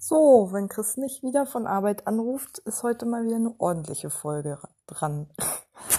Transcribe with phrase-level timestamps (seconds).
[0.00, 4.60] So, wenn Chris nicht wieder von Arbeit anruft, ist heute mal wieder eine ordentliche Folge
[4.86, 5.28] dran.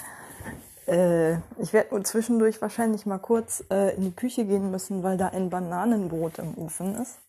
[0.87, 5.27] äh, ich werde zwischendurch wahrscheinlich mal kurz äh, in die Küche gehen müssen, weil da
[5.27, 7.19] ein Bananenbrot im Ofen ist.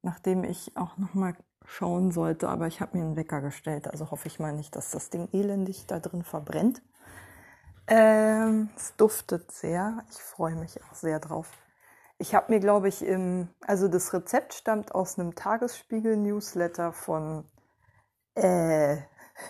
[0.00, 1.36] Nachdem ich auch noch mal
[1.66, 4.90] schauen sollte, aber ich habe mir einen Wecker gestellt, also hoffe ich mal nicht, dass
[4.90, 6.82] das Ding elendig da drin verbrennt.
[7.86, 10.02] Ähm, es duftet sehr.
[10.10, 11.50] Ich freue mich auch sehr drauf.
[12.22, 17.44] Ich habe mir, glaube ich, im, also das Rezept stammt aus einem Tagesspiegel-Newsletter von
[18.36, 18.98] äh,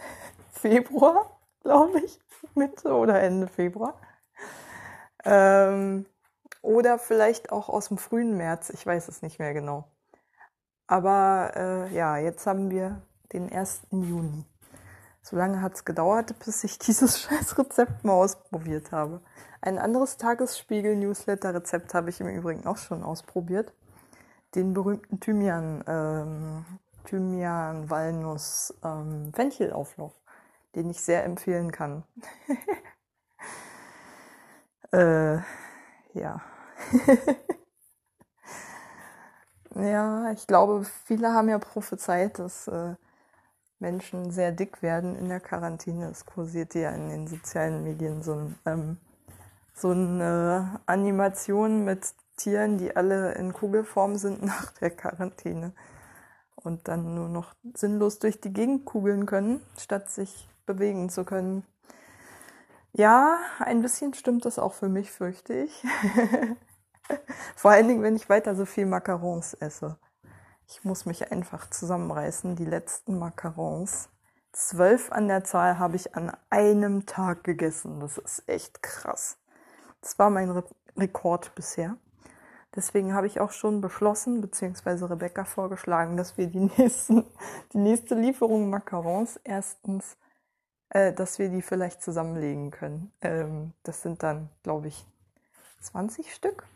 [0.53, 2.19] Februar, glaube ich,
[2.55, 4.01] Mitte oder Ende Februar.
[5.27, 6.07] Ähm,
[6.63, 9.85] oder vielleicht auch aus dem frühen März, ich weiß es nicht mehr genau.
[10.87, 13.03] Aber äh, ja, jetzt haben wir
[13.35, 13.83] den 1.
[13.91, 14.47] Juni.
[15.23, 19.21] So lange hat es gedauert, bis ich dieses scheiß Rezept mal ausprobiert habe.
[19.61, 23.73] Ein anderes Tagesspiegel-Newsletter-Rezept habe ich im Übrigen auch schon ausprobiert.
[24.57, 26.65] Den berühmten Thymian, ähm,
[27.05, 30.13] Thymian, Walnuss, ähm, Fenchelauflauf,
[30.75, 32.03] den ich sehr empfehlen kann.
[34.93, 35.37] äh,
[36.15, 36.43] ja.
[39.77, 42.97] ja, ich glaube, viele haben ja prophezeit, dass äh,
[43.83, 46.09] Menschen sehr dick werden in der Quarantäne.
[46.09, 48.97] Es kursiert ja in den sozialen Medien so ein ähm,
[49.75, 55.73] so eine Animation mit Tieren, die alle in Kugelform sind nach der Quarantäne
[56.57, 61.65] und dann nur noch sinnlos durch die Gegend kugeln können, statt sich bewegen zu können.
[62.93, 65.85] Ja, ein bisschen stimmt das auch für mich, fürchte ich.
[67.57, 69.99] Vor allen Dingen, wenn ich weiter so viel Macarons esse.
[70.73, 72.57] Ich muss mich einfach zusammenreißen.
[72.57, 74.09] Die letzten Macarons,
[74.53, 78.01] zwölf an der Zahl, habe ich an einem Tag gegessen.
[78.01, 79.37] Das ist echt krass.
[80.01, 80.65] Das war mein Re
[80.97, 81.99] Rekord bisher.
[82.75, 87.27] Deswegen habe ich auch schon beschlossen, beziehungsweise Rebecca vorgeschlagen, dass wir die, nächsten,
[87.75, 90.17] die nächste Lieferung Macarons erstens,
[90.89, 93.13] äh, dass wir die vielleicht zusammenlegen können.
[93.21, 95.07] Ähm, das sind dann, glaube ich,
[95.81, 96.67] 20 Stück.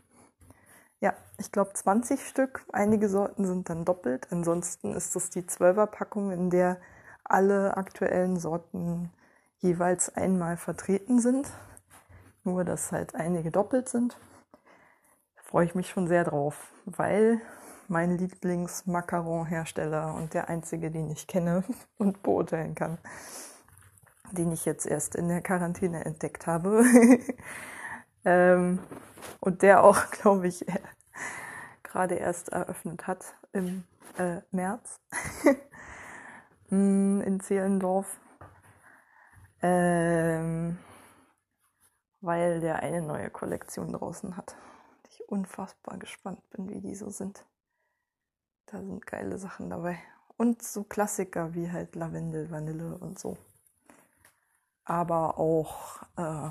[0.99, 2.65] Ja, ich glaube 20 Stück.
[2.71, 4.27] Einige Sorten sind dann doppelt.
[4.31, 6.77] Ansonsten ist das die 12er Packung, in der
[7.23, 9.11] alle aktuellen Sorten
[9.59, 11.51] jeweils einmal vertreten sind
[12.47, 14.17] nur dass halt einige doppelt sind.
[15.35, 17.39] Da freue ich mich schon sehr drauf, weil
[17.87, 21.63] mein Lieblings-Macaron-Hersteller und der einzige, den ich kenne
[21.99, 22.97] und beurteilen kann,
[24.31, 26.83] den ich jetzt erst in der Quarantäne entdeckt habe.
[28.27, 28.79] ähm,
[29.39, 30.65] und der auch, glaube ich,
[31.81, 33.85] gerade erst eröffnet hat im
[34.17, 34.99] äh, März
[36.69, 38.19] mm, in Zehlendorf.
[39.61, 40.77] Ähm,
[42.19, 44.55] weil der eine neue Kollektion draußen hat.
[45.09, 47.45] Ich unfassbar gespannt bin, wie die so sind.
[48.65, 49.97] Da sind geile Sachen dabei.
[50.35, 53.37] Und so Klassiker wie halt Lavendel, Vanille und so.
[54.83, 56.49] Aber auch äh,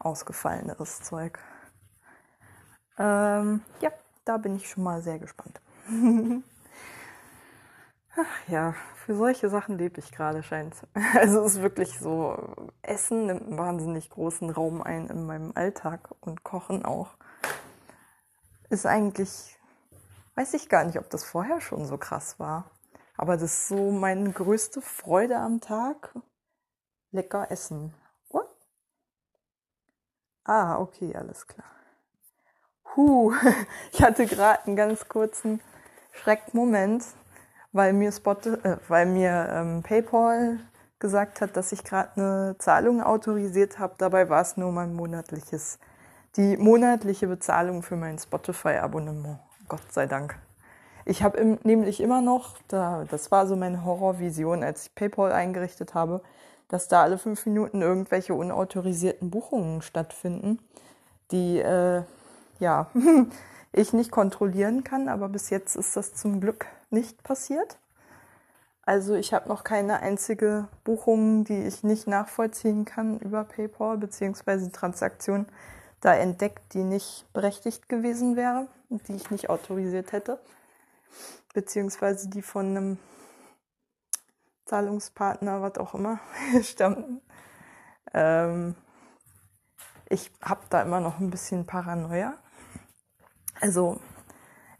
[0.00, 1.38] ausgefalleneres Zeug.
[2.98, 3.90] Ähm, ja,
[4.24, 5.60] da bin ich schon mal sehr gespannt.
[8.16, 8.74] Ach ja,
[9.04, 10.74] für solche Sachen lebe ich gerade, scheint.
[11.14, 12.36] Also es ist wirklich so,
[12.82, 17.16] Essen nimmt einen wahnsinnig großen Raum ein in meinem Alltag und Kochen auch.
[18.68, 19.58] Ist eigentlich,
[20.34, 22.70] weiß ich gar nicht, ob das vorher schon so krass war.
[23.16, 26.14] Aber das ist so meine größte Freude am Tag.
[27.10, 27.94] Lecker essen.
[30.50, 31.68] Ah, okay, alles klar.
[32.96, 33.32] Huh,
[33.92, 35.60] ich hatte gerade einen ganz kurzen
[36.12, 37.04] Schreckmoment
[37.72, 40.58] weil mir, Spot, äh, weil mir ähm, PayPal
[40.98, 43.94] gesagt hat, dass ich gerade eine Zahlung autorisiert habe.
[43.98, 45.78] Dabei war es nur mein monatliches,
[46.36, 49.38] die monatliche Bezahlung für mein Spotify-Abonnement.
[49.68, 50.36] Gott sei Dank.
[51.04, 55.32] Ich habe im, nämlich immer noch, da, das war so meine Horrorvision, als ich PayPal
[55.32, 56.22] eingerichtet habe,
[56.70, 60.60] dass da alle fünf Minuten irgendwelche unautorisierten Buchungen stattfinden,
[61.32, 62.02] die äh,
[62.60, 62.90] ja
[63.72, 65.08] ich nicht kontrollieren kann.
[65.08, 67.76] Aber bis jetzt ist das zum Glück nicht passiert.
[68.82, 74.72] Also ich habe noch keine einzige Buchung, die ich nicht nachvollziehen kann über PayPal beziehungsweise
[74.72, 75.46] Transaktion
[76.00, 80.40] da entdeckt, die nicht berechtigt gewesen wäre und die ich nicht autorisiert hätte,
[81.52, 82.98] beziehungsweise die von einem
[84.70, 86.20] Zahlungspartner, was auch immer,
[86.62, 87.20] stammten.
[88.14, 88.76] Ähm,
[90.08, 92.34] ich habe da immer noch ein bisschen Paranoia.
[93.60, 94.00] Also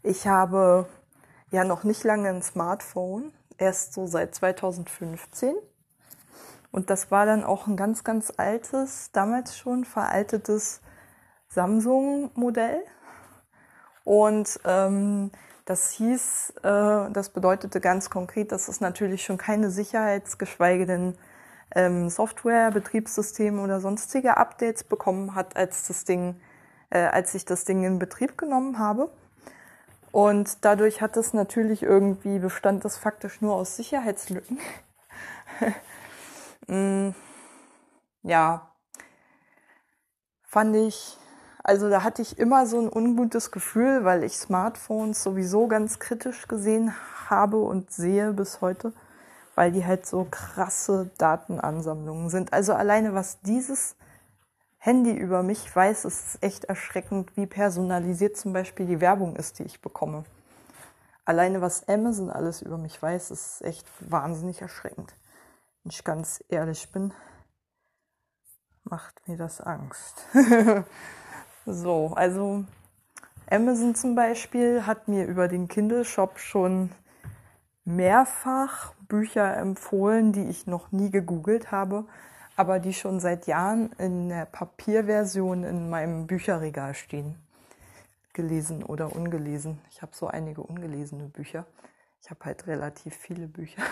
[0.01, 0.87] ich habe
[1.51, 5.55] ja noch nicht lange ein Smartphone, erst so seit 2015.
[6.71, 10.81] Und das war dann auch ein ganz, ganz altes, damals schon veraltetes
[11.49, 12.81] Samsung-Modell.
[14.05, 15.31] Und ähm,
[15.71, 21.17] Das hieß, äh, das bedeutete ganz konkret, dass es natürlich schon keine Sicherheits-, geschweige denn
[21.73, 26.35] ähm, Software, Betriebssystem oder sonstige Updates bekommen hat, als das Ding,
[26.89, 29.09] äh, als ich das Ding in Betrieb genommen habe.
[30.11, 34.59] Und dadurch hat es natürlich irgendwie bestand das faktisch nur aus Sicherheitslücken.
[36.67, 37.11] mm,
[38.23, 38.73] ja,
[40.43, 41.17] fand ich
[41.63, 46.47] also da hatte ich immer so ein ungutes Gefühl, weil ich Smartphones sowieso ganz kritisch
[46.47, 46.93] gesehen
[47.29, 48.93] habe und sehe bis heute,
[49.55, 52.51] weil die halt so krasse Datenansammlungen sind.
[52.53, 53.95] Also alleine was dieses
[54.79, 59.63] Handy über mich weiß, ist echt erschreckend, wie personalisiert zum Beispiel die Werbung ist, die
[59.63, 60.23] ich bekomme.
[61.23, 65.13] Alleine was Amazon alles über mich weiß, ist echt wahnsinnig erschreckend.
[65.83, 67.13] Wenn ich ganz ehrlich bin,
[68.83, 70.25] macht mir das Angst.
[71.65, 72.65] So, also
[73.47, 76.89] Amazon zum Beispiel hat mir über den Kindle Shop schon
[77.85, 82.05] mehrfach Bücher empfohlen, die ich noch nie gegoogelt habe,
[82.55, 87.35] aber die schon seit Jahren in der Papierversion in meinem Bücherregal stehen.
[88.33, 89.79] Gelesen oder ungelesen.
[89.91, 91.65] Ich habe so einige ungelesene Bücher.
[92.23, 93.83] Ich habe halt relativ viele Bücher.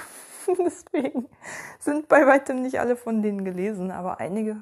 [0.47, 1.27] Deswegen
[1.77, 4.55] sind bei weitem nicht alle von denen gelesen, aber einige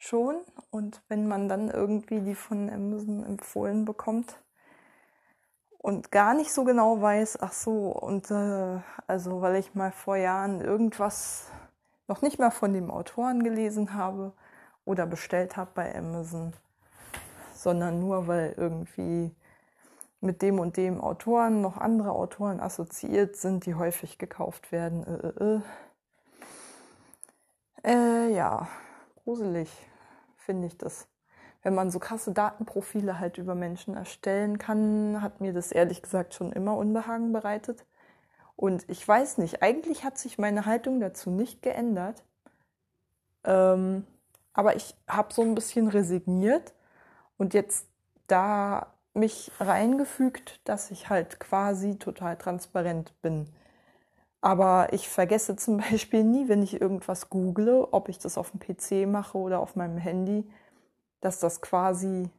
[0.00, 0.40] schon.
[0.70, 4.40] Und wenn man dann irgendwie die von Amazon empfohlen bekommt
[5.78, 10.16] und gar nicht so genau weiß, ach so, und äh, also weil ich mal vor
[10.16, 11.46] Jahren irgendwas
[12.08, 14.32] noch nicht mal von dem Autoren gelesen habe
[14.84, 16.54] oder bestellt habe bei Amazon,
[17.54, 19.34] sondern nur weil irgendwie
[20.20, 25.06] mit dem und dem Autoren noch andere Autoren assoziiert sind, die häufig gekauft werden.
[25.06, 25.60] Äh,
[27.84, 28.28] äh, äh.
[28.28, 28.68] äh ja,
[29.24, 29.70] gruselig
[30.40, 31.08] finde ich das.
[31.62, 36.34] Wenn man so krasse Datenprofile halt über Menschen erstellen kann, hat mir das ehrlich gesagt
[36.34, 37.84] schon immer Unbehagen bereitet.
[38.56, 42.24] Und ich weiß nicht, eigentlich hat sich meine Haltung dazu nicht geändert.
[43.44, 44.06] Ähm,
[44.52, 46.74] aber ich habe so ein bisschen resigniert
[47.36, 47.86] und jetzt
[48.26, 53.48] da mich reingefügt, dass ich halt quasi total transparent bin.
[54.40, 58.60] Aber ich vergesse zum Beispiel nie, wenn ich irgendwas google, ob ich das auf dem
[58.60, 60.48] PC mache oder auf meinem Handy,
[61.20, 62.30] dass das quasi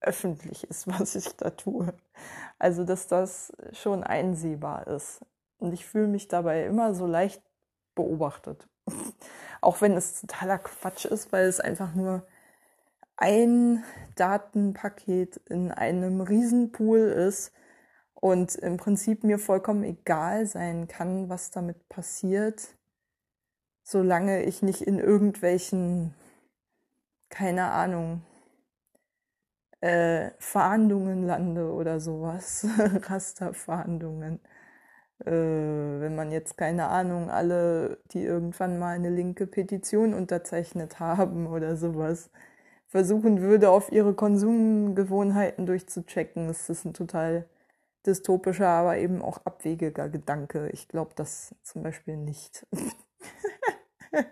[0.00, 1.92] öffentlich ist, was ich da tue.
[2.58, 5.20] Also, dass das schon einsehbar ist.
[5.58, 7.42] Und ich fühle mich dabei immer so leicht
[7.94, 8.68] beobachtet.
[9.60, 12.26] Auch wenn es totaler Quatsch ist, weil es einfach nur
[13.16, 13.84] ein
[14.16, 17.52] Datenpaket in einem Riesenpool ist,
[18.24, 22.74] und im Prinzip mir vollkommen egal sein kann, was damit passiert,
[23.82, 26.14] solange ich nicht in irgendwelchen,
[27.28, 28.22] keine Ahnung,
[29.82, 34.40] äh, Fahndungen lande oder sowas, Rasterfahndungen.
[35.26, 41.46] Äh, wenn man jetzt keine Ahnung, alle, die irgendwann mal eine linke Petition unterzeichnet haben
[41.46, 42.30] oder sowas,
[42.86, 47.46] versuchen würde, auf ihre Konsumgewohnheiten durchzuchecken, ist das ein total
[48.06, 50.68] dystopischer, aber eben auch abwegiger Gedanke.
[50.70, 52.66] Ich glaube das zum Beispiel nicht.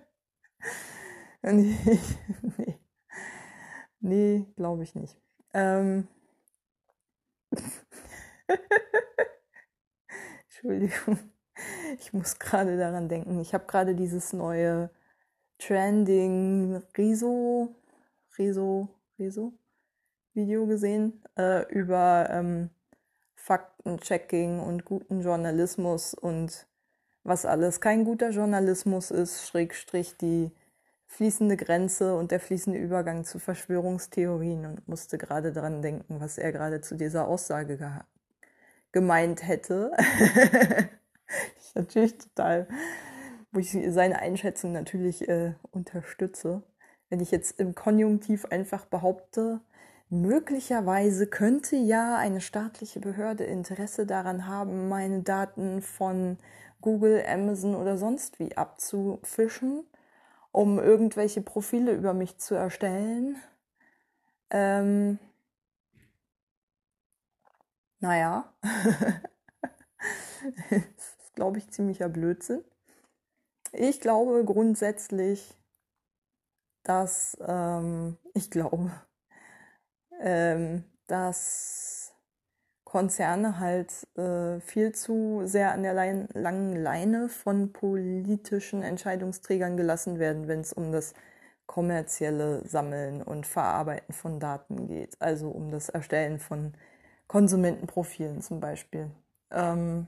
[1.43, 1.77] nee,
[2.57, 2.79] nee,
[4.01, 5.17] nee glaube ich nicht.
[5.55, 6.09] Ähm
[10.45, 11.19] Entschuldigung,
[11.99, 13.41] ich muss gerade daran denken.
[13.41, 14.91] Ich habe gerade dieses neue
[15.59, 17.75] Trending Riso,
[18.38, 18.88] Riso,
[19.19, 19.52] Riso
[20.35, 22.71] Video gesehen äh, über ähm,
[23.42, 26.68] Faktenchecking und guten Journalismus und
[27.25, 30.52] was alles kein guter Journalismus ist, Schrägstrich die
[31.08, 36.52] fließende Grenze und der fließende Übergang zu Verschwörungstheorien und musste gerade daran denken, was er
[36.52, 37.90] gerade zu dieser Aussage ge
[38.92, 39.90] gemeint hätte.
[41.58, 42.68] ich natürlich total,
[43.50, 46.62] wo ich seine Einschätzung natürlich äh, unterstütze.
[47.11, 49.61] Wenn ich jetzt im Konjunktiv einfach behaupte,
[50.12, 56.37] Möglicherweise könnte ja eine staatliche Behörde Interesse daran haben, meine Daten von
[56.83, 59.87] Google, Amazon oder sonst wie abzufischen,
[60.50, 63.37] um irgendwelche Profile über mich zu erstellen.
[64.50, 65.19] Ähm,
[68.00, 68.52] naja,
[70.69, 72.62] das ist, glaube ich, ziemlicher Blödsinn.
[73.73, 75.57] Ich glaube grundsätzlich,
[76.83, 78.92] dass ähm, ich glaube,
[80.21, 82.12] ähm, dass
[82.85, 90.19] Konzerne halt äh, viel zu sehr an der Lein langen Leine von politischen Entscheidungsträgern gelassen
[90.19, 91.14] werden, wenn es um das
[91.66, 96.75] kommerzielle Sammeln und Verarbeiten von Daten geht, also um das Erstellen von
[97.28, 99.11] Konsumentenprofilen zum Beispiel.
[99.50, 100.07] Ähm,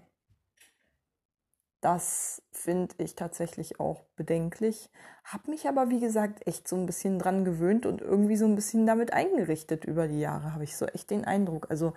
[1.84, 4.90] das finde ich tatsächlich auch bedenklich.
[5.22, 8.54] Hab mich aber, wie gesagt, echt so ein bisschen dran gewöhnt und irgendwie so ein
[8.54, 11.66] bisschen damit eingerichtet über die Jahre, habe ich so echt den Eindruck.
[11.70, 11.92] Also,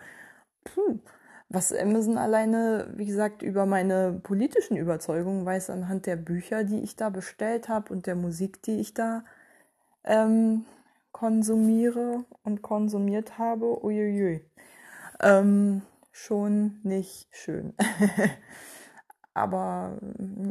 [0.68, 0.78] pff,
[1.48, 6.98] was Amazon alleine, wie gesagt, über meine politischen Überzeugungen weiß anhand der Bücher, die ich
[6.98, 9.24] da bestellt habe und der Musik, die ich da
[10.04, 10.66] ähm,
[11.14, 14.42] konsumiere und konsumiert habe, uiuiui,
[15.22, 17.74] ähm, schon nicht schön.
[19.38, 20.00] Aber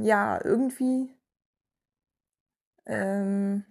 [0.01, 1.13] ja, irgendwie
[2.87, 3.65] ähm,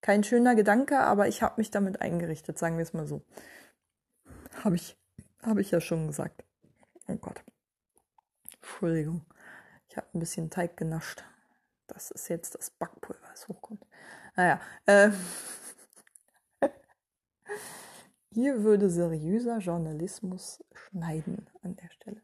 [0.00, 3.22] kein schöner Gedanke, aber ich habe mich damit eingerichtet, sagen wir es mal so.
[4.64, 4.98] Habe ich,
[5.42, 6.44] hab ich ja schon gesagt.
[7.06, 7.44] Oh Gott.
[8.54, 9.24] Entschuldigung.
[9.88, 11.22] Ich habe ein bisschen Teig genascht.
[11.86, 13.84] Das ist jetzt das Backpulver, das hochkommt.
[14.34, 15.10] Naja, äh,
[18.32, 22.22] hier würde seriöser Journalismus schneiden an der Stelle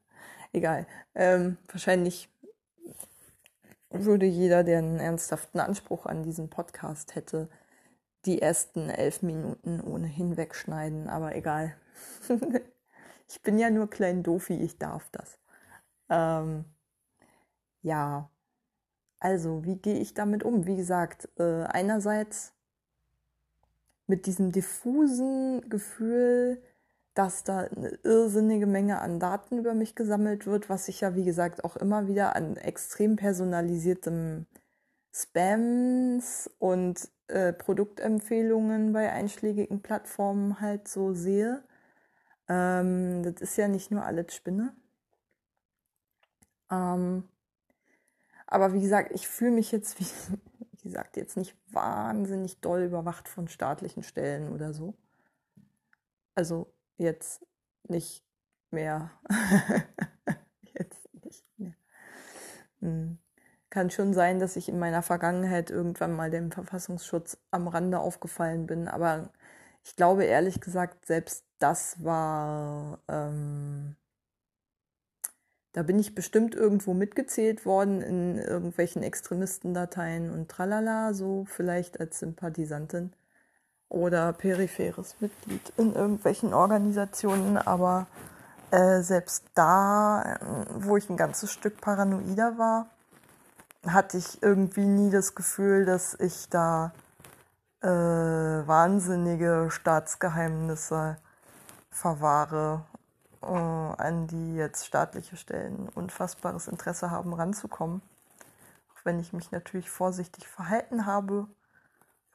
[0.56, 0.86] egal.
[1.14, 2.28] Ähm, wahrscheinlich
[3.90, 7.48] würde jeder, der einen ernsthaften Anspruch an diesen Podcast hätte,
[8.24, 11.76] die ersten elf Minuten ohnehin wegschneiden, aber egal.
[13.28, 15.38] ich bin ja nur klein Dofi, ich darf das.
[16.08, 16.64] Ähm,
[17.82, 18.28] ja,
[19.20, 20.66] also wie gehe ich damit um?
[20.66, 22.52] Wie gesagt, äh, einerseits
[24.06, 26.62] mit diesem diffusen Gefühl,
[27.16, 31.24] dass da eine irrsinnige Menge an Daten über mich gesammelt wird, was ich ja, wie
[31.24, 34.46] gesagt, auch immer wieder an extrem personalisiertem
[35.14, 41.64] Spams und äh, Produktempfehlungen bei einschlägigen Plattformen halt so sehe.
[42.48, 44.76] Ähm, das ist ja nicht nur alles Spinne.
[46.70, 47.24] Ähm,
[48.46, 50.06] aber wie gesagt, ich fühle mich jetzt, wie,
[50.72, 54.94] wie gesagt, jetzt nicht wahnsinnig doll überwacht von staatlichen Stellen oder so.
[56.34, 57.44] Also jetzt
[57.88, 58.24] nicht
[58.70, 59.10] mehr.
[60.78, 61.74] jetzt nicht mehr.
[62.80, 63.18] Hm.
[63.70, 68.66] Kann schon sein, dass ich in meiner Vergangenheit irgendwann mal dem Verfassungsschutz am Rande aufgefallen
[68.66, 69.30] bin, aber
[69.84, 73.96] ich glaube ehrlich gesagt, selbst das war, ähm,
[75.72, 82.18] da bin ich bestimmt irgendwo mitgezählt worden in irgendwelchen Extremistendateien und tralala, so vielleicht als
[82.18, 83.12] Sympathisantin
[83.88, 88.06] oder peripheres Mitglied in irgendwelchen Organisationen, aber
[88.70, 90.38] äh, selbst da, äh,
[90.74, 92.86] wo ich ein ganzes Stück paranoider war,
[93.86, 96.92] hatte ich irgendwie nie das Gefühl, dass ich da
[97.82, 101.16] äh, wahnsinnige Staatsgeheimnisse
[101.90, 102.84] verwahre,
[103.42, 108.02] äh, an die jetzt staatliche Stellen unfassbares Interesse haben, ranzukommen.
[108.92, 111.46] Auch wenn ich mich natürlich vorsichtig verhalten habe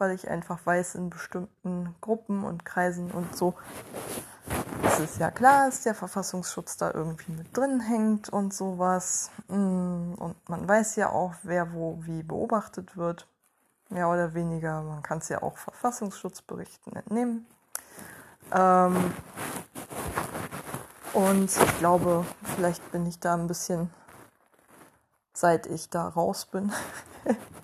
[0.01, 3.53] weil ich einfach weiß, in bestimmten Gruppen und Kreisen und so
[4.84, 9.31] es ist ja klar, dass der Verfassungsschutz da irgendwie mit drin hängt und sowas.
[9.48, 13.27] Mm, und man weiß ja auch, wer wo wie beobachtet wird.
[13.89, 14.81] Mehr oder weniger.
[14.81, 17.46] Man kann es ja auch Verfassungsschutzberichten entnehmen.
[18.53, 19.13] Ähm
[21.13, 23.89] und ich glaube, vielleicht bin ich da ein bisschen,
[25.34, 26.72] seit ich da raus bin,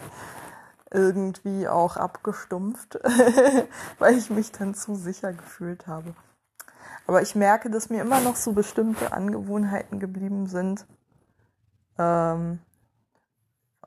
[0.91, 2.99] irgendwie auch abgestumpft,
[3.99, 6.13] weil ich mich dann zu sicher gefühlt habe.
[7.07, 10.85] Aber ich merke, dass mir immer noch so bestimmte Angewohnheiten geblieben sind.
[11.97, 12.59] Ähm,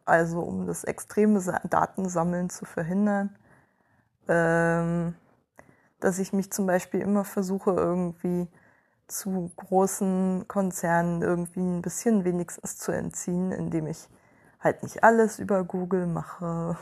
[0.04, 3.37] also um das extreme Datensammeln zu verhindern.
[4.28, 5.14] Ähm,
[6.00, 8.49] dass ich mich zum Beispiel immer versuche, irgendwie
[9.07, 14.09] zu großen Konzernen irgendwie ein bisschen wenigstens zu entziehen, indem ich
[14.61, 16.76] halt nicht alles über Google mache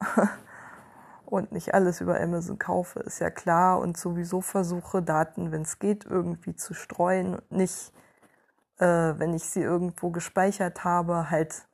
[1.26, 3.80] und nicht alles über Amazon kaufe, ist ja klar.
[3.80, 7.92] Und sowieso versuche Daten, wenn es geht, irgendwie zu streuen und nicht,
[8.78, 11.66] äh, wenn ich sie irgendwo gespeichert habe, halt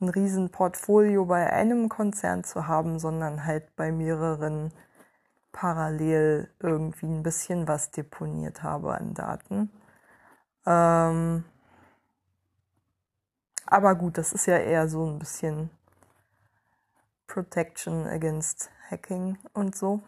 [0.00, 4.72] ein riesen Portfolio bei einem Konzern zu haben, sondern halt bei mehreren
[5.52, 9.70] parallel irgendwie ein bisschen was deponiert habe an Daten.
[10.66, 11.44] Ähm,
[13.66, 15.70] aber gut, das ist ja eher so ein bisschen
[17.26, 20.00] Protection against Hacking und so.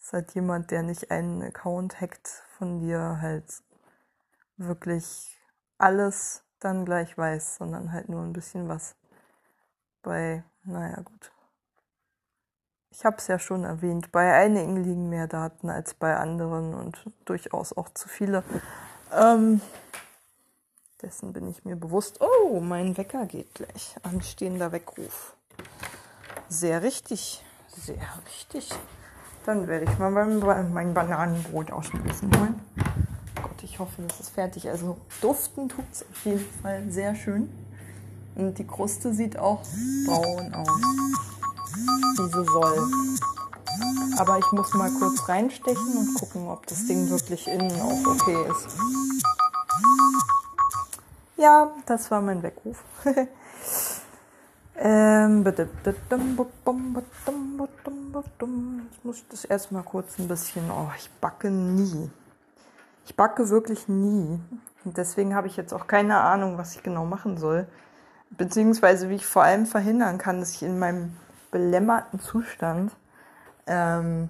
[0.00, 3.62] Ist halt jemand, der nicht einen Account hackt von dir, halt
[4.56, 5.38] wirklich
[5.76, 8.96] alles dann gleich weiß, sondern halt nur ein bisschen was.
[10.02, 11.32] Bei, naja, gut.
[12.90, 17.04] Ich habe es ja schon erwähnt, bei einigen liegen mehr Daten als bei anderen und
[17.26, 18.42] durchaus auch zu viele.
[19.12, 19.60] Ähm,
[21.02, 22.20] dessen bin ich mir bewusst.
[22.20, 23.94] Oh, mein Wecker geht gleich.
[24.02, 25.34] Anstehender Weckruf.
[26.48, 27.44] Sehr richtig,
[27.76, 28.70] sehr richtig.
[29.46, 32.30] Dann werde ich mal mein, mein Bananenbrot aus dem Ofen.
[33.36, 34.68] Gott, ich hoffe, das ist fertig.
[34.68, 37.48] Also duften tut es auf jeden Fall sehr schön.
[38.34, 39.62] Und die Kruste sieht auch
[40.06, 40.68] braun aus.
[42.16, 42.88] Wie sie soll.
[44.18, 48.36] Aber ich muss mal kurz reinstechen und gucken, ob das Ding wirklich innen auch okay
[48.50, 48.76] ist.
[51.38, 52.82] Ja, das war mein Weckruf.
[59.04, 60.68] muss ich das erstmal kurz ein bisschen.
[60.68, 62.10] Oh, ich backe nie.
[63.06, 64.40] Ich backe wirklich nie.
[64.84, 67.68] Und deswegen habe ich jetzt auch keine Ahnung, was ich genau machen soll.
[68.30, 71.16] Beziehungsweise wie ich vor allem verhindern kann, dass ich in meinem
[71.52, 72.90] belämmerten Zustand
[73.68, 74.28] ähm,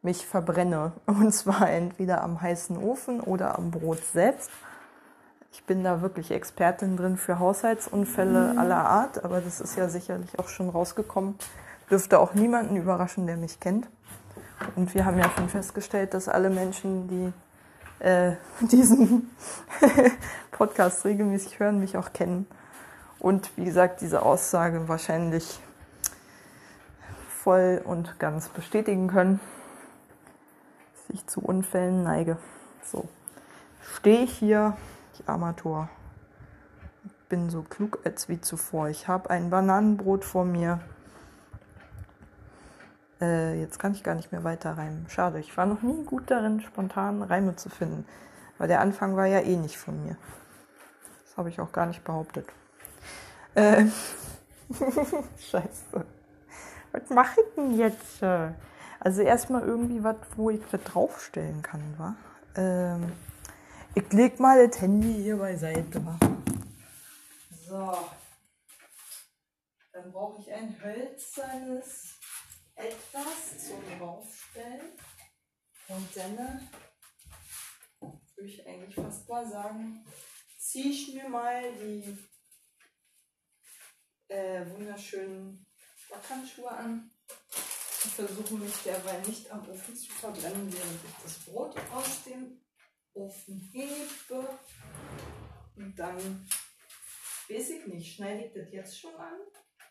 [0.00, 0.92] mich verbrenne.
[1.04, 4.50] Und zwar entweder am heißen Ofen oder am Brot selbst.
[5.52, 10.38] Ich bin da wirklich Expertin drin für Haushaltsunfälle aller Art, aber das ist ja sicherlich
[10.38, 11.34] auch schon rausgekommen.
[11.90, 13.88] Dürfte auch niemanden überraschen, der mich kennt.
[14.76, 17.32] Und wir haben ja schon festgestellt, dass alle Menschen, die
[18.04, 19.30] äh, diesen
[20.52, 22.46] Podcast regelmäßig hören, mich auch kennen.
[23.18, 25.60] Und wie gesagt, diese Aussage wahrscheinlich
[27.28, 29.40] voll und ganz bestätigen können,
[30.94, 32.36] dass ich zu Unfällen neige.
[32.84, 33.08] So,
[33.96, 34.76] stehe ich hier,
[35.20, 35.88] ich Amateur,
[37.28, 38.88] bin so klug als wie zuvor.
[38.88, 40.80] Ich habe ein Bananenbrot vor mir.
[43.20, 45.06] Äh, jetzt kann ich gar nicht mehr weiter reimen.
[45.08, 48.04] Schade, ich war noch nie gut darin, spontan Reime zu finden.
[48.58, 50.16] Weil der Anfang war ja eh nicht von mir.
[51.24, 52.46] Das habe ich auch gar nicht behauptet.
[53.54, 53.86] Äh,
[55.38, 56.04] Scheiße.
[56.92, 58.22] Was mache ich denn jetzt?
[58.98, 62.14] Also erstmal irgendwie was, wo ich das draufstellen kann, wa?
[62.56, 63.12] Ähm,
[63.94, 66.02] ich leg mal das Handy hier beiseite.
[67.66, 67.98] So.
[69.92, 72.18] Dann brauche ich ein hölzernes
[72.74, 74.92] etwas zum Draufstellen.
[75.88, 76.68] Und dann
[78.36, 80.04] würde ich eigentlich fast mal sagen,
[80.58, 82.16] ziehe ich mir mal die
[84.28, 85.66] äh, wunderschönen
[86.08, 87.10] Backhandschuhe an
[88.04, 92.60] und versuche mich derweil nicht am Ofen zu verbrennen, während ich das Brot aus dem
[93.14, 94.58] Ofen hebe.
[95.76, 96.48] Und dann
[97.48, 99.38] weiß ich nicht, schneide ich das jetzt schon an?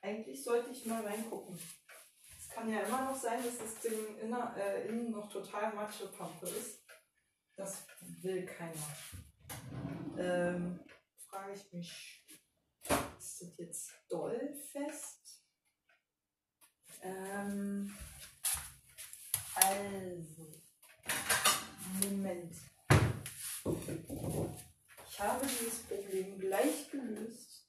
[0.01, 1.60] Eigentlich sollte ich mal reingucken.
[2.39, 6.47] Es kann ja immer noch sein, dass das Ding inner, äh, innen noch total Matschepampe
[6.47, 6.84] ist.
[7.55, 7.86] Das
[8.21, 8.97] will keiner.
[10.17, 10.79] Ähm,
[11.17, 12.25] frage ich mich,
[13.17, 15.43] ist das jetzt doll fest?
[17.01, 17.95] Ähm,
[19.55, 20.62] also,
[22.01, 22.68] Moment.
[25.09, 27.67] Ich habe dieses Problem gleich gelöst.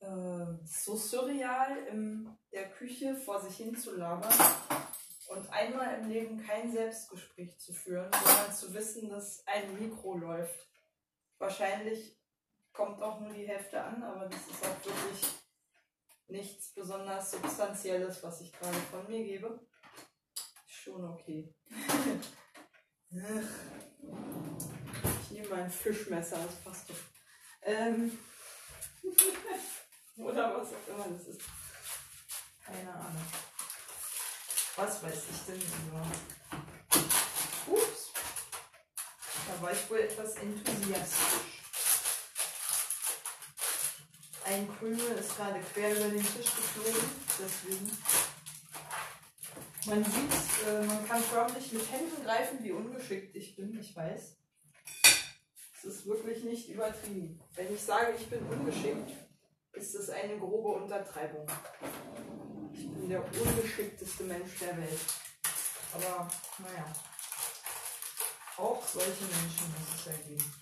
[0.00, 4.34] Äh, so surreal in der Küche vor sich hin zu labern
[5.28, 10.68] und einmal im Leben kein Selbstgespräch zu führen, sondern zu wissen, dass ein Mikro läuft.
[11.38, 12.18] Wahrscheinlich
[12.72, 15.26] kommt auch nur die Hälfte an, aber das ist auch wirklich
[16.26, 19.60] nichts besonders Substanzielles, was ich gerade von mir gebe.
[20.66, 21.54] Schon okay.
[25.44, 26.96] nehme mein Fischmesser, das passt doch.
[27.62, 28.18] Ähm
[30.16, 31.40] Oder was auch immer das ist.
[32.64, 33.26] Keine Ahnung.
[34.76, 36.06] Was weiß ich denn über?
[37.66, 38.12] Ups.
[39.46, 41.60] Da war ich wohl etwas enthusiastisch.
[44.44, 47.98] Ein Krümel ist gerade quer über den Tisch geflogen, deswegen.
[49.86, 54.36] Man sieht, äh, man kann förmlich mit Händen greifen, wie ungeschickt ich bin, ich weiß.
[55.84, 57.38] Ist wirklich nicht übertrieben.
[57.54, 59.10] Wenn ich sage, ich bin ungeschickt,
[59.72, 61.46] ist es eine grobe Untertreibung.
[62.72, 65.00] Ich bin der ungeschickteste Mensch der Welt.
[65.92, 66.92] Aber naja,
[68.56, 70.54] auch solche Menschen muss es ja geben.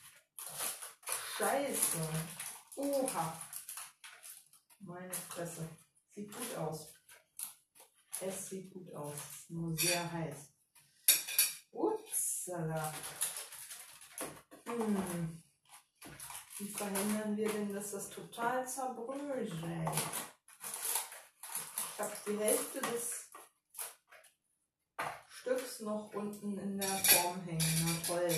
[1.38, 1.98] Scheiße.
[2.76, 3.40] Oha.
[4.80, 5.68] Meine Fresse.
[6.14, 6.88] Sieht gut aus.
[8.20, 9.14] Es sieht gut aus.
[9.48, 10.36] Nur sehr heiß.
[11.70, 12.92] Upsala.
[14.78, 15.42] Hm.
[16.58, 19.52] Wie verhindern wir denn, dass das total zerbröselt?
[21.92, 23.30] Ich habe die Hälfte des
[25.28, 27.84] Stücks noch unten in der Form hängen.
[27.84, 28.30] Na toll.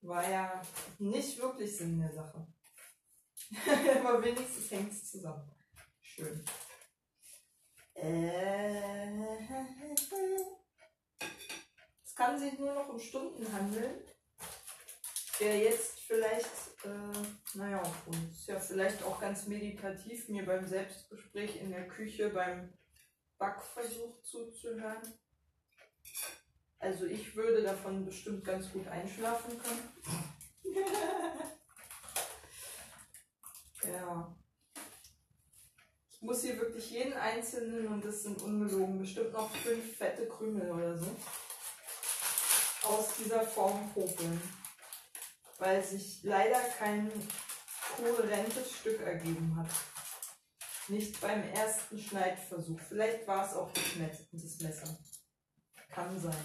[0.00, 0.60] War ja
[0.98, 2.44] nicht wirklich Sinn der Sache.
[4.04, 5.54] Aber wenigstens hängt es zusammen.
[6.00, 6.44] Schön.
[7.94, 9.08] Äh,
[12.04, 14.04] es kann sich nur noch um Stunden handeln.
[15.40, 17.80] Der jetzt vielleicht, äh, naja,
[18.32, 22.72] ist ja vielleicht auch ganz meditativ, mir beim Selbstgespräch in der Küche beim
[23.38, 25.14] Backversuch zuzuhören.
[26.80, 29.88] Also ich würde davon bestimmt ganz gut einschlafen können.
[33.84, 34.36] ja.
[36.10, 40.68] Ich muss hier wirklich jeden einzelnen, und das sind ungelogen, bestimmt noch fünf fette Krümel
[40.70, 41.14] oder so,
[42.82, 44.57] aus dieser Form popeln.
[45.58, 47.10] Weil sich leider kein
[47.96, 49.68] kohärentes Stück ergeben hat.
[50.88, 52.80] Nicht beim ersten Schneidversuch.
[52.88, 54.98] Vielleicht war es auch das Messer.
[55.90, 56.44] Kann sein.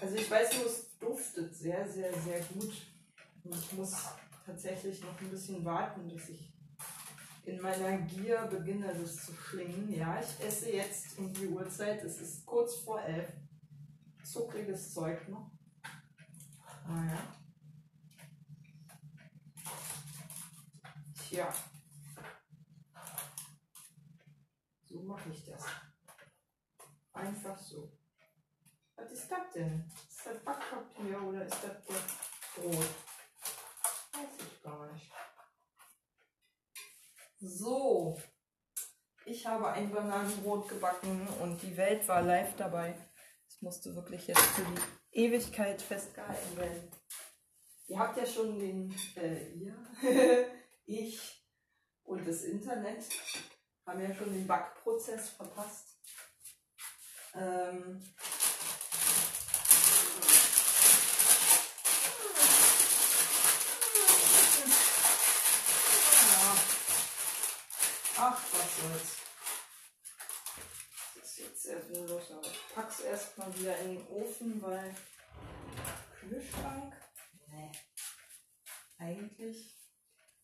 [0.00, 2.72] Also ich weiß nur, es duftet sehr, sehr, sehr gut.
[3.44, 3.94] Und ich muss
[4.44, 6.52] tatsächlich noch ein bisschen warten, bis ich
[7.44, 9.90] in meiner Gier beginne, das zu schlingen.
[9.92, 12.02] Ja, ich esse jetzt um die Uhrzeit.
[12.04, 13.28] Es ist kurz vor elf.
[14.22, 15.50] Zuckriges Zeug noch.
[16.90, 17.20] Ah ja.
[21.14, 21.54] Tja.
[24.84, 25.66] So mache ich das.
[27.12, 27.92] Einfach so.
[28.96, 29.92] Was ist das denn?
[30.08, 32.88] Ist das Backpapier oder ist das Brot?
[34.12, 35.12] Weiß ich gar nicht.
[37.38, 38.18] So.
[39.26, 42.96] Ich habe ein Bananenbrot gebacken und die Welt war live dabei.
[43.46, 44.80] Es musste wirklich jetzt für die
[45.18, 46.88] Ewigkeit festgehalten werden.
[47.88, 49.74] Ihr habt ja schon den, äh, ihr,
[50.86, 51.44] ich
[52.04, 53.04] und das Internet
[53.84, 55.96] haben ja schon den Backprozess verpasst.
[57.34, 58.00] Ähm,
[68.20, 69.17] Ach, was soll's.
[71.68, 74.94] Jetzt sehr sinnlos, aber ich pack's erstmal wieder in den Ofen, weil
[76.18, 76.96] Kühlschrank?
[77.48, 77.70] Nee.
[78.96, 79.76] Eigentlich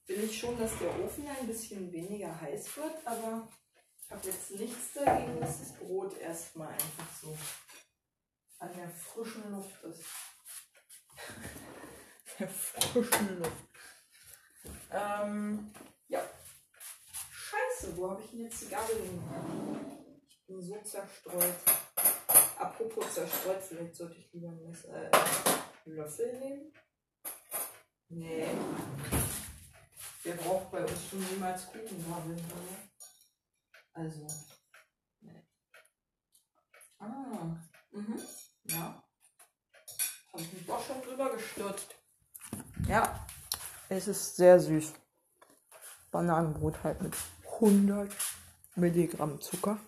[0.07, 3.49] will ich schon, dass der Ofen ein bisschen weniger heiß wird, aber
[3.97, 7.37] ich habe jetzt nichts dagegen, dass das Brot erstmal einfach so
[8.59, 10.05] an der frischen Luft ist.
[12.39, 13.53] der frischen Luft.
[14.91, 15.73] Ähm,
[16.09, 16.23] ja.
[17.31, 20.04] Scheiße, wo habe ich denn jetzt die Gabel hin?
[20.47, 21.55] Bin so zerstreut.
[22.59, 25.11] Apropos zerstreut, vielleicht sollte ich lieber einen äh,
[25.87, 26.73] Löffel nehmen.
[28.09, 28.47] Nee.
[30.23, 32.79] Wer braucht bei uns schon niemals Kuchengabeln, oder?
[33.95, 34.27] Also.
[35.21, 35.43] Nee.
[36.99, 37.57] Ah.
[37.93, 38.21] Mhm.
[38.65, 39.03] Ja.
[40.33, 41.95] Habe ich mich doch schon drüber gestürzt.
[42.87, 43.27] Ja.
[43.89, 44.93] Es ist sehr süß.
[46.11, 47.15] Bananenbrot halt mit
[47.61, 48.11] 100
[48.77, 49.79] Milligramm Zucker.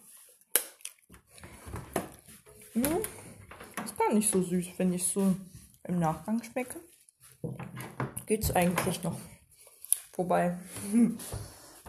[2.77, 5.35] Ist gar nicht so süß, wenn ich so
[5.85, 6.79] im Nachgang schmecke.
[8.27, 9.19] Geht's eigentlich noch.
[10.15, 10.59] Wobei,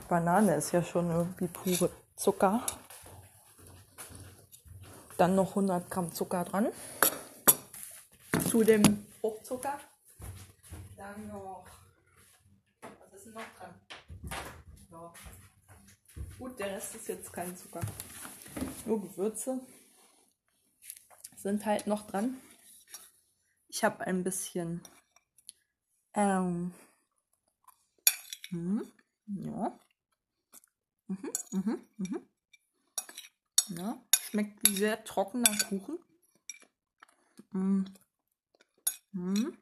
[0.08, 2.65] Banane ist ja schon irgendwie pure Zucker.
[5.17, 6.67] Dann noch 100 Gramm Zucker dran.
[8.50, 9.80] Zu dem Fruchtzucker.
[10.95, 11.65] Dann noch.
[12.82, 13.73] Was ist denn noch dran?
[14.91, 15.13] Ja.
[16.39, 17.82] Gut, der Rest ist jetzt kein Zucker.
[18.86, 19.60] Nur Gewürze
[21.48, 22.36] sind halt noch dran.
[23.70, 24.82] Ich habe ein bisschen
[26.14, 26.74] ähm,
[28.50, 28.92] hm,
[29.28, 29.80] ja.
[31.08, 32.30] Mhm, mhm, mhm.
[33.70, 36.00] Ja, schmeckt wie sehr trockener Kuchen.
[37.52, 37.86] Mhm.
[39.14, 39.58] Mhm.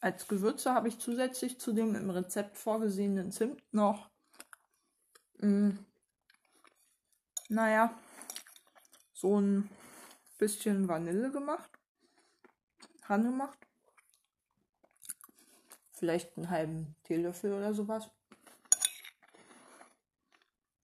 [0.00, 4.10] Als Gewürze habe ich zusätzlich zu dem im Rezept vorgesehenen Zimt noch
[5.38, 5.76] mh,
[7.48, 7.98] naja,
[9.12, 9.70] so ein
[10.44, 11.70] bisschen Vanille gemacht,
[13.24, 13.58] gemacht.
[15.92, 18.10] Vielleicht einen halben Teelöffel oder sowas.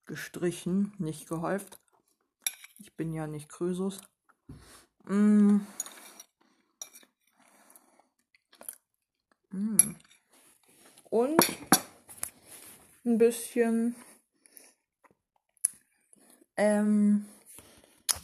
[0.07, 1.79] Gestrichen, nicht gehäuft.
[2.79, 4.01] Ich bin ja nicht Krösus.
[5.05, 5.59] Mm.
[9.51, 9.97] Mm.
[11.11, 11.47] Und
[13.05, 13.95] ein bisschen
[16.57, 17.27] ähm,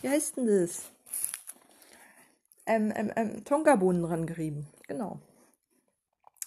[0.00, 0.95] wie heißt denn das?
[2.66, 4.66] Ähm, ähm, ähm, Tonkabohnen dran gerieben.
[4.88, 5.20] Genau.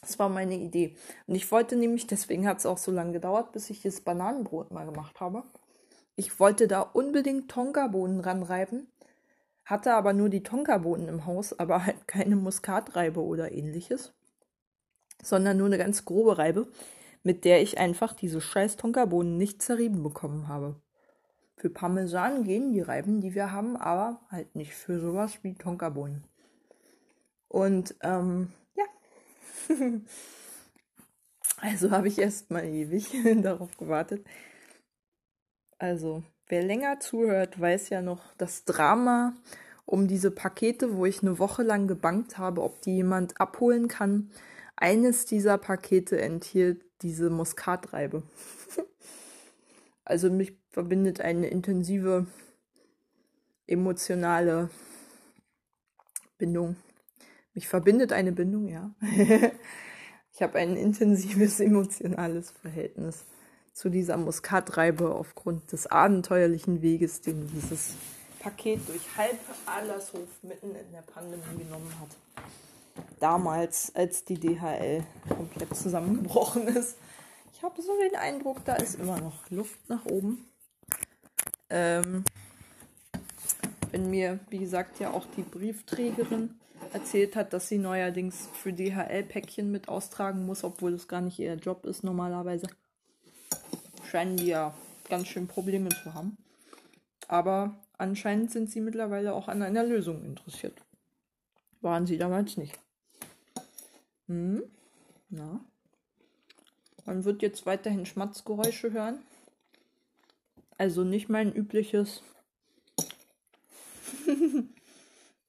[0.01, 0.95] Das war meine Idee.
[1.27, 4.71] Und ich wollte nämlich, deswegen hat es auch so lange gedauert, bis ich das Bananenbrot
[4.71, 5.43] mal gemacht habe.
[6.15, 8.87] Ich wollte da unbedingt Tonkabohnen ranreiben,
[9.65, 14.13] hatte aber nur die Tonkabohnen im Haus, aber halt keine Muskatreibe oder ähnliches,
[15.21, 16.67] sondern nur eine ganz grobe Reibe,
[17.23, 20.75] mit der ich einfach diese scheiß Tonkabohnen nicht zerrieben bekommen habe.
[21.59, 26.23] Für Parmesan gehen die Reiben, die wir haben, aber halt nicht für sowas wie Tonkabohnen.
[27.49, 28.85] Und ähm, ja.
[31.57, 33.11] also habe ich erst mal ewig
[33.43, 34.25] darauf gewartet.
[35.77, 39.33] Also wer länger zuhört, weiß ja noch das Drama
[39.85, 44.31] um diese Pakete, wo ich eine Woche lang gebankt habe, ob die jemand abholen kann.
[44.77, 48.23] Eines dieser Pakete enthielt diese Muskatreibe.
[50.05, 52.27] also mich verbindet eine intensive
[53.67, 54.69] emotionale
[56.37, 56.75] Bindung.
[57.53, 58.91] Mich verbindet eine Bindung, ja.
[60.33, 63.25] ich habe ein intensives emotionales Verhältnis
[63.73, 67.93] zu dieser Muskatreibe aufgrund des abenteuerlichen Weges, den dieses
[68.39, 72.09] Paket durch halb Adlershof mitten in der Pandemie genommen hat.
[73.19, 76.97] Damals, als die DHL komplett zusammengebrochen ist.
[77.53, 80.48] Ich habe so den Eindruck, da ist immer noch Luft nach oben.
[81.69, 82.23] Ähm,
[83.91, 86.59] wenn mir, wie gesagt, ja auch die Briefträgerin
[86.93, 91.55] erzählt hat, dass sie neuerdings für DHL-Päckchen mit austragen muss, obwohl das gar nicht ihr
[91.55, 92.67] Job ist normalerweise.
[94.09, 94.73] Scheinen die ja
[95.09, 96.37] ganz schön Probleme zu haben.
[97.27, 100.81] Aber anscheinend sind sie mittlerweile auch an einer Lösung interessiert.
[101.81, 102.77] Waren sie damals nicht.
[104.27, 104.63] Hm?
[105.29, 105.59] Na?
[107.05, 109.19] Man wird jetzt weiterhin Schmatzgeräusche hören.
[110.79, 112.23] Also nicht mein übliches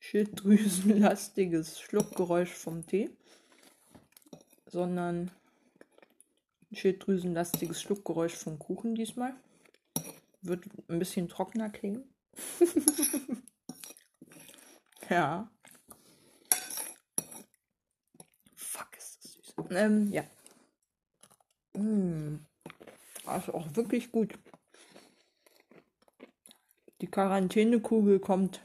[0.01, 3.11] schilddrüsenlastiges Schluckgeräusch vom Tee,
[4.67, 5.31] sondern
[6.73, 9.33] schilddrüsenlastiges Schluckgeräusch vom Kuchen diesmal.
[10.43, 12.13] Wird ein bisschen trockener klingen.
[15.09, 15.49] ja.
[18.57, 19.55] Fuck, ist das süß.
[19.71, 20.25] Ähm, ja.
[21.75, 22.41] Mmh.
[23.27, 24.37] Also auch wirklich gut.
[27.01, 28.61] Die Quarantänekugel kommt,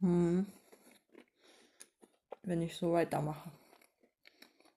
[0.00, 0.46] hm,
[2.42, 3.50] wenn ich so weitermache.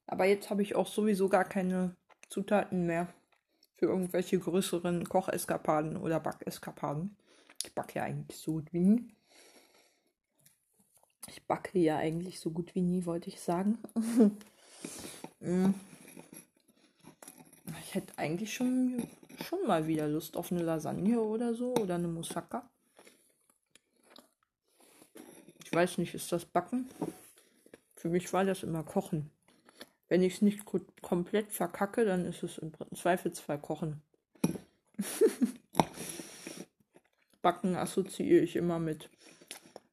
[0.07, 1.95] Aber jetzt habe ich auch sowieso gar keine
[2.29, 3.07] Zutaten mehr
[3.75, 7.15] für irgendwelche größeren Kocheskapaden oder Backeskapaden.
[7.63, 9.07] Ich backe ja eigentlich so gut wie nie.
[11.27, 13.77] Ich backe ja eigentlich so gut wie nie, wollte ich sagen.
[15.39, 15.75] Hm.
[17.79, 19.07] ich hätte eigentlich schon
[19.43, 22.69] schon mal wieder Lust auf eine Lasagne oder so oder eine Moussaka.
[25.63, 26.89] Ich weiß nicht, ist das Backen?
[27.95, 29.31] Für mich war das immer Kochen.
[30.07, 30.63] Wenn ich es nicht
[31.01, 34.01] komplett verkacke, dann ist es im Zweifelsfall Kochen.
[37.41, 39.09] Backen assoziiere ich immer mit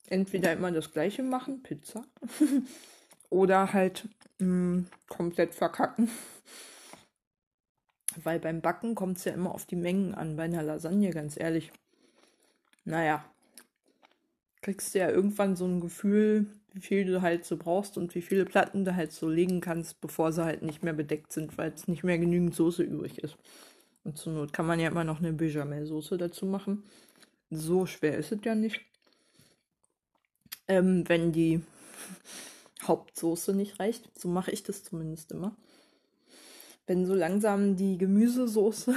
[0.08, 2.04] entweder immer das gleiche machen, Pizza,
[3.30, 6.10] oder halt mh, mm, komplett verkacken.
[8.24, 11.38] Weil beim Backen kommt es ja immer auf die Mengen an, bei einer Lasagne, ganz
[11.38, 11.70] ehrlich.
[12.84, 13.24] Naja,
[14.62, 18.22] kriegst du ja irgendwann so ein Gefühl, wie viel du halt so brauchst und wie
[18.22, 21.72] viele Platten du halt so legen kannst, bevor sie halt nicht mehr bedeckt sind, weil
[21.72, 23.36] es nicht mehr genügend Soße übrig ist.
[24.04, 26.82] Und zur Not kann man ja immer noch eine Bechamel-Soße dazu machen.
[27.50, 28.80] So schwer ist es ja nicht.
[30.66, 31.62] Ähm, wenn die
[32.82, 34.18] Hauptsoße nicht reicht.
[34.18, 35.54] So mache ich das zumindest immer
[36.86, 38.94] wenn so langsam die Gemüsesoße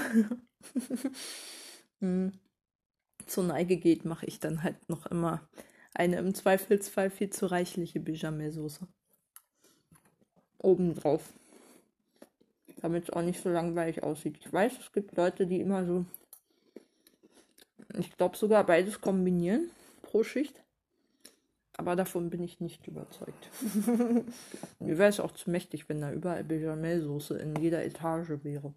[1.99, 2.31] hm,
[3.25, 5.47] zur Neige geht, mache ich dann halt noch immer
[5.93, 8.87] eine im Zweifelsfall viel zu reichliche Bechamel-Soße.
[10.59, 11.33] Obendrauf.
[12.81, 14.37] Damit es auch nicht so langweilig aussieht.
[14.39, 16.05] Ich weiß, es gibt Leute, die immer so,
[17.97, 19.71] ich glaube sogar beides kombinieren
[20.03, 20.63] pro Schicht.
[21.77, 23.49] Aber davon bin ich nicht überzeugt.
[24.79, 28.73] Mir wäre es auch zu mächtig, wenn da überall Bechamelsoße in jeder Etage wäre.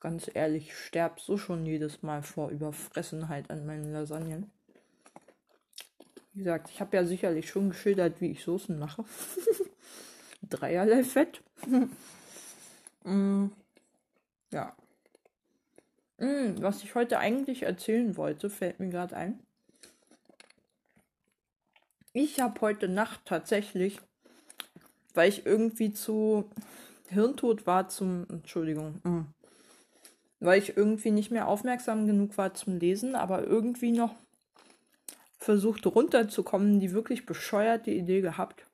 [0.00, 4.50] Ganz ehrlich, ich sterbe so schon jedes Mal vor Überfressenheit an meinen Lasagnen.
[6.32, 9.04] Wie gesagt, ich habe ja sicherlich schon geschildert, wie ich Soßen mache.
[10.48, 11.42] Dreierlei Fett.
[13.04, 13.48] mm,
[14.50, 14.74] ja.
[16.16, 19.40] Mm, was ich heute eigentlich erzählen wollte, fällt mir gerade ein.
[22.12, 24.00] Ich habe heute Nacht tatsächlich,
[25.14, 26.50] weil ich irgendwie zu
[27.08, 29.34] hirntot war zum, Entschuldigung, mh, mm,
[30.40, 34.16] weil ich irgendwie nicht mehr aufmerksam genug war zum Lesen, aber irgendwie noch
[35.38, 38.66] versucht runterzukommen, die wirklich bescheuerte Idee gehabt.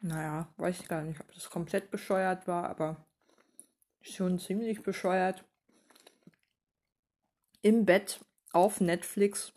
[0.00, 3.04] Naja, weiß ich gar nicht, ob das komplett bescheuert war, aber
[4.00, 5.44] schon ziemlich bescheuert.
[7.60, 8.20] Im Bett
[8.52, 9.52] auf Netflix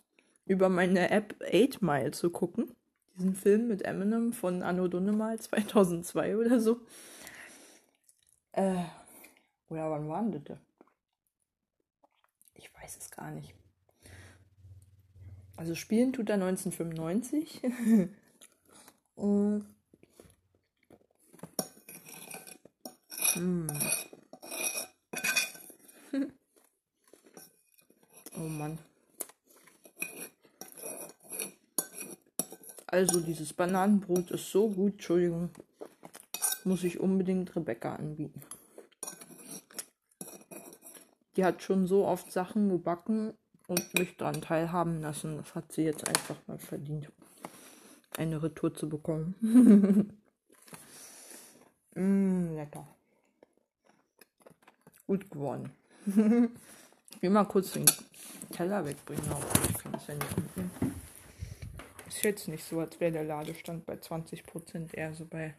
[0.46, 2.76] über meine App 8 Mile zu gucken
[3.16, 6.80] diesen Film mit Eminem von Anno Dunnemal 2002 oder so.
[8.54, 8.84] Äh,
[9.70, 10.58] oder wann war denn das?
[12.56, 13.54] Ich weiß es gar nicht.
[15.56, 17.62] Also spielen tut er 1995.
[19.16, 19.66] Und
[23.34, 23.68] hm.
[32.92, 35.50] Also dieses Bananenbrot ist so gut, Entschuldigung,
[36.66, 38.42] muss ich unbedingt Rebecca anbieten.
[41.38, 43.34] Die hat schon so oft Sachen gebacken
[43.68, 45.38] und mich daran teilhaben lassen.
[45.38, 47.10] Das hat sie jetzt einfach mal verdient,
[48.18, 49.36] eine Retour zu bekommen.
[51.96, 52.86] mm, lecker.
[55.08, 55.72] Gut geworden.
[56.06, 57.86] ich will mal kurz den
[58.52, 60.91] Teller wegbringen, aber ich kann es ja nicht mitnehmen.
[62.12, 65.56] Ist jetzt nicht so, als wäre der Ladestand bei 20%, eher so bei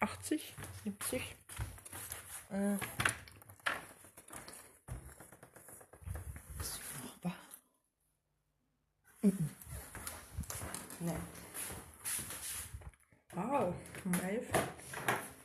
[0.00, 1.34] 80, 70.
[2.52, 2.74] Äh.
[6.60, 6.80] Ist?
[9.22, 9.48] Mhm.
[13.32, 13.74] Wow,
[14.04, 14.46] um 11.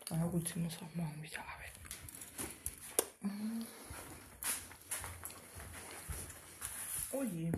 [0.10, 1.79] Na gut, sie muss auch morgen wieder arbeiten.
[3.21, 3.65] Mhm.
[7.13, 7.49] Oh je.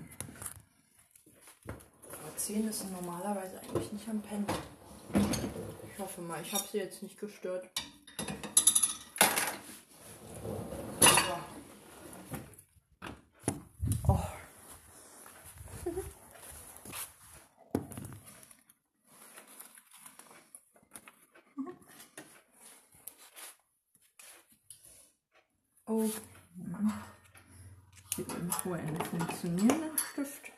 [2.46, 4.46] 10 ist normalerweise eigentlich nicht am Pennen.
[5.92, 7.68] Ich hoffe mal, ich habe sie jetzt nicht gestört.
[14.08, 14.20] Oh.
[25.88, 26.10] Oh.
[28.16, 30.52] Hier irgendwo ein funktionierender Stift.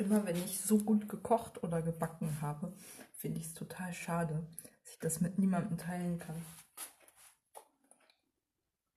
[0.00, 2.72] Immer wenn ich so gut gekocht oder gebacken habe,
[3.16, 4.46] finde ich es total schade,
[4.82, 6.42] dass ich das mit niemandem teilen kann.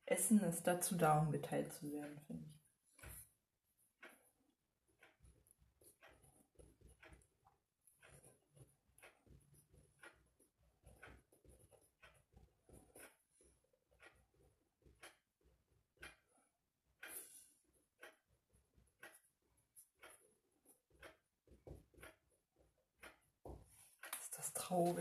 [0.06, 2.63] Essen ist dazu da, um geteilt zu werden, finde ich.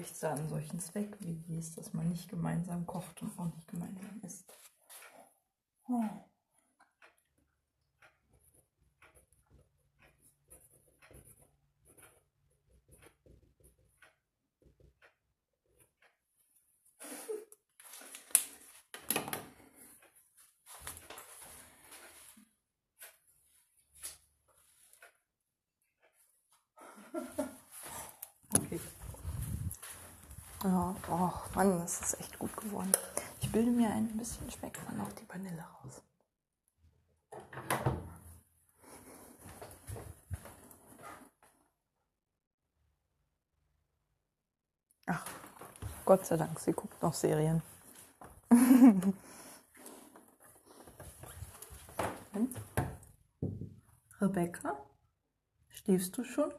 [0.03, 4.53] Traurigste an solchen Zweck-WGs, ist, dass man nicht gemeinsam kocht und auch nicht gemeinsam isst.
[5.89, 6.03] Oh.
[30.65, 32.93] Ja, oh Mann, das ist echt gut geworden.
[33.41, 36.03] Ich bilde mir ein bisschen schmeckt man auch die Vanille raus.
[45.07, 45.27] Ach,
[46.05, 47.63] Gott sei Dank, sie guckt noch Serien.
[54.21, 54.77] Rebecca,
[55.69, 56.53] schläfst du schon?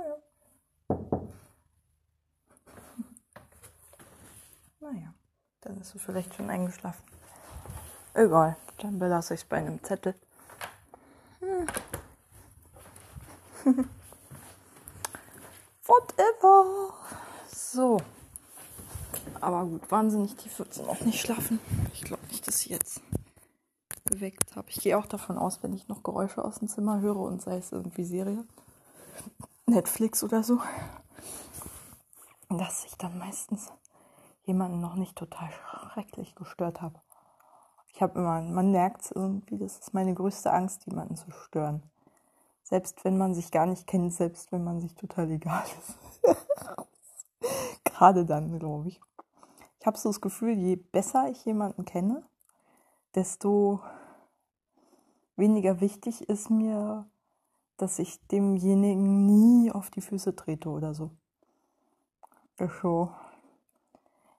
[0.00, 0.20] naja.
[4.80, 5.14] Naja,
[5.86, 7.02] dann ist du vielleicht schon eingeschlafen.
[8.14, 10.14] Egal, dann belasse ich es bei einem Zettel.
[11.40, 11.66] Hm.
[15.86, 16.92] Whatever.
[17.48, 17.98] So.
[19.40, 21.60] Aber gut, wahnsinnig tief wird sie noch nicht schlafen.
[21.92, 23.00] Ich glaube nicht, dass ich jetzt
[24.06, 24.68] geweckt habe.
[24.70, 27.58] Ich gehe auch davon aus, wenn ich noch Geräusche aus dem Zimmer höre und sei
[27.58, 28.44] es irgendwie Serie,
[29.66, 30.60] Netflix oder so,
[32.48, 33.68] dass ich dann meistens
[34.46, 35.50] jemanden noch nicht total
[35.96, 37.00] schrecklich gestört habe.
[37.94, 41.82] Ich habe immer, man merkt es irgendwie, das ist meine größte Angst, jemanden zu stören.
[42.62, 45.98] Selbst wenn man sich gar nicht kennt, selbst wenn man sich total egal ist.
[47.84, 49.00] Gerade dann, glaube ich.
[49.80, 52.22] Ich habe so das Gefühl, je besser ich jemanden kenne,
[53.14, 53.80] desto
[55.36, 57.06] weniger wichtig ist mir,
[57.78, 61.10] dass ich demjenigen nie auf die Füße trete oder so.
[62.58, 63.10] Ist so,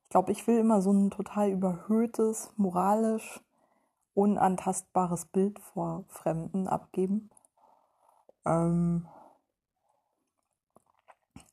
[0.07, 3.43] ich glaube, ich will immer so ein total überhöhtes, moralisch
[4.13, 7.29] unantastbares Bild vor Fremden abgeben.
[8.45, 9.05] Ähm,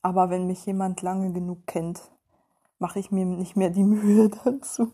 [0.01, 2.09] aber wenn mich jemand lange genug kennt,
[2.79, 4.89] mache ich mir nicht mehr die Mühe dazu,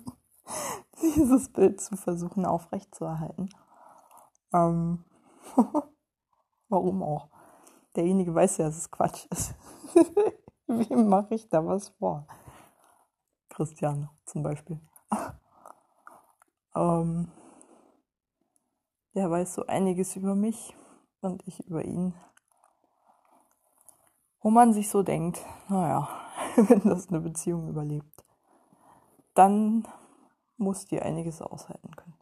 [1.03, 3.49] dieses Bild zu versuchen aufrechtzuerhalten.
[4.53, 5.05] Ähm,
[6.68, 7.30] warum auch?
[7.95, 9.53] derjenige weiß ja, dass es Quatsch ist.
[10.68, 12.26] Wem mache ich da was vor?
[13.62, 14.80] Christiane zum Beispiel.
[16.76, 17.32] ähm,
[19.14, 20.76] der weiß so einiges über mich
[21.22, 22.16] und ich über ihn.
[24.39, 26.09] Wo man sich so denkt, naja,
[26.55, 28.26] wenn das eine Beziehung überlebt,
[29.36, 29.88] dann
[30.57, 32.18] muss die einiges aushalten können.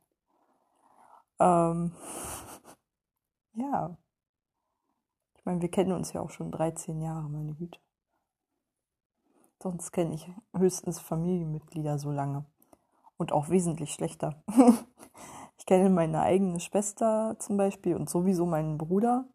[1.40, 1.94] Ähm,
[3.54, 3.98] ja.
[5.38, 7.80] Ich meine, wir kennen uns ja auch schon 13 Jahre, meine Güte.
[9.62, 12.46] Sonst kenne ich höchstens Familienmitglieder so lange.
[13.18, 14.42] Und auch wesentlich schlechter.
[15.58, 19.26] ich kenne meine eigene Schwester zum Beispiel und sowieso meinen Bruder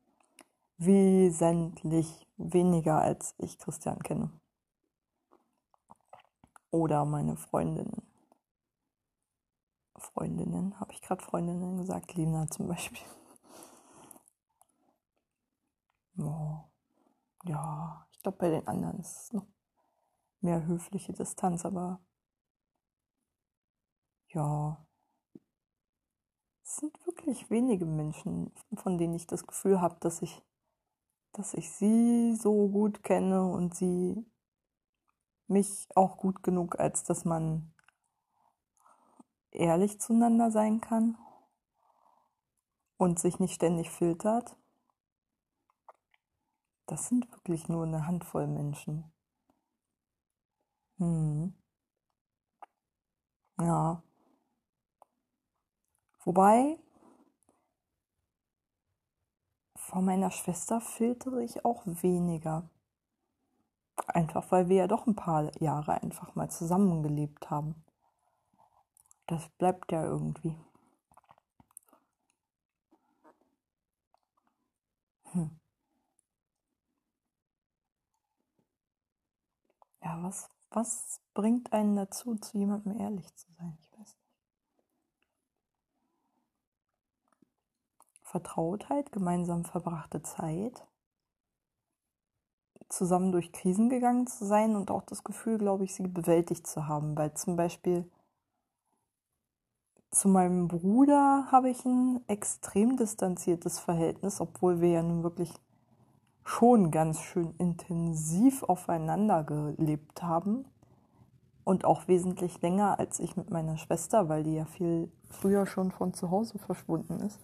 [0.79, 4.31] wesentlich weniger als ich Christian kenne.
[6.71, 8.03] Oder meine Freundinnen.
[9.97, 13.03] Freundinnen, habe ich gerade Freundinnen gesagt, Lina zum Beispiel.
[16.17, 16.61] Oh,
[17.43, 19.47] ja, ich glaube, bei den anderen ist es noch
[20.45, 22.01] mehr höfliche Distanz, aber
[24.29, 24.87] ja,
[26.63, 30.43] es sind wirklich wenige Menschen, von denen ich das Gefühl habe, dass ich,
[31.33, 34.25] dass ich sie so gut kenne und sie
[35.47, 37.75] mich auch gut genug, als dass man
[39.51, 41.17] ehrlich zueinander sein kann
[42.97, 44.57] und sich nicht ständig filtert.
[46.87, 49.14] Das sind wirklich nur eine Handvoll Menschen.
[51.05, 51.53] Hm.
[53.59, 54.03] Ja.
[56.25, 56.77] Wobei,
[59.77, 62.69] von meiner Schwester filtere ich auch weniger.
[64.07, 67.75] Einfach weil wir ja doch ein paar Jahre einfach mal zusammengelebt haben.
[69.27, 70.57] Das bleibt ja irgendwie.
[75.33, 75.45] Hm.
[80.03, 83.77] Ja, was, was bringt einen dazu, zu jemandem ehrlich zu sein?
[83.81, 84.19] Ich weiß nicht.
[88.23, 90.87] Vertrautheit, gemeinsam verbrachte Zeit,
[92.89, 96.87] zusammen durch Krisen gegangen zu sein und auch das Gefühl, glaube ich, sie bewältigt zu
[96.87, 97.17] haben.
[97.17, 98.11] Weil zum Beispiel
[100.11, 105.53] zu meinem Bruder habe ich ein extrem distanziertes Verhältnis, obwohl wir ja nun wirklich
[106.45, 110.67] schon ganz schön intensiv aufeinander gelebt haben
[111.65, 115.91] und auch wesentlich länger als ich mit meiner Schwester, weil die ja viel früher schon
[115.91, 117.41] von zu Hause verschwunden ist.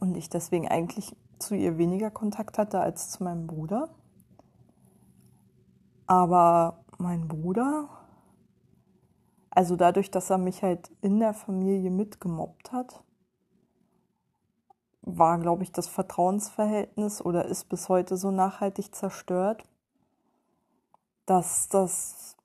[0.00, 3.90] Und ich deswegen eigentlich zu ihr weniger Kontakt hatte als zu meinem Bruder.
[6.06, 7.88] Aber mein Bruder,
[9.50, 13.02] also dadurch, dass er mich halt in der Familie mitgemobbt hat,
[15.16, 19.64] war, glaube ich, das Vertrauensverhältnis oder ist bis heute so nachhaltig zerstört,
[21.26, 22.36] dass das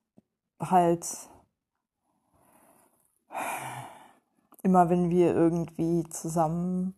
[0.59, 1.05] halt
[4.64, 6.93] immer, wenn wir irgendwie zusammenkommen,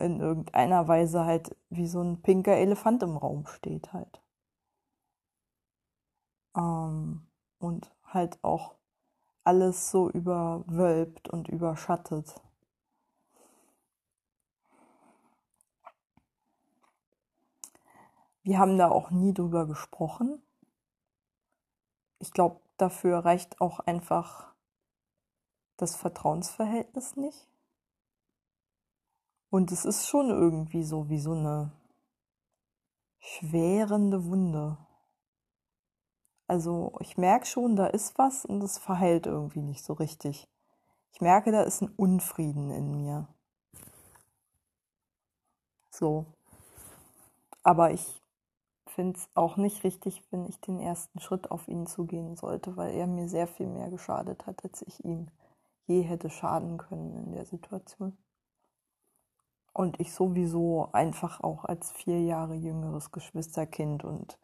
[0.00, 4.20] in irgendeiner Weise halt wie so ein pinker Elefant im Raum steht halt.
[6.56, 7.22] Ähm,
[7.58, 8.74] und halt auch
[9.44, 12.34] alles so überwölbt und überschattet.
[18.50, 20.42] Wir haben da auch nie drüber gesprochen.
[22.18, 24.52] Ich glaube, dafür reicht auch einfach
[25.76, 27.48] das Vertrauensverhältnis nicht.
[29.50, 31.70] Und es ist schon irgendwie so wie so eine
[33.20, 34.78] schwerende Wunde.
[36.48, 40.48] Also ich merke schon, da ist was und es verheilt irgendwie nicht so richtig.
[41.12, 43.28] Ich merke, da ist ein Unfrieden in mir.
[45.92, 46.26] So.
[47.62, 48.19] Aber ich
[48.90, 52.94] finde es auch nicht richtig, wenn ich den ersten Schritt auf ihn zugehen sollte, weil
[52.94, 55.28] er mir sehr viel mehr geschadet hat, als ich ihm
[55.86, 58.16] je hätte schaden können in der Situation.
[59.72, 64.38] Und ich sowieso einfach auch als vier Jahre jüngeres Geschwisterkind und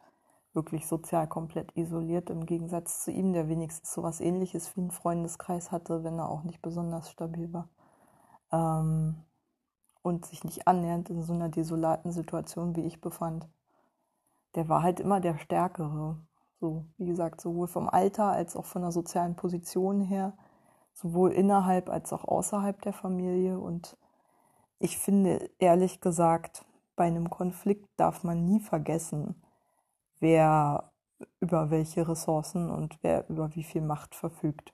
[0.53, 4.91] wirklich sozial komplett isoliert, im Gegensatz zu ihm, der wenigstens so was ähnliches wie einen
[4.91, 7.69] Freundeskreis hatte, wenn er auch nicht besonders stabil war.
[8.51, 9.23] Ähm,
[10.01, 13.47] und sich nicht annähernd in so einer desolaten Situation wie ich befand
[14.57, 16.17] der war halt immer der Stärkere.
[16.59, 20.35] So, wie gesagt, sowohl vom Alter als auch von der sozialen Position her,
[20.93, 23.59] sowohl innerhalb als auch außerhalb der Familie.
[23.59, 23.97] Und
[24.79, 29.39] ich finde, ehrlich gesagt, bei einem Konflikt darf man nie vergessen,
[30.19, 30.91] wer
[31.39, 34.73] über welche Ressourcen und wer über wie viel Macht verfügt,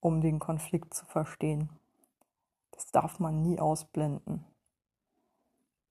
[0.00, 1.70] um den Konflikt zu verstehen.
[2.72, 4.44] Das darf man nie ausblenden.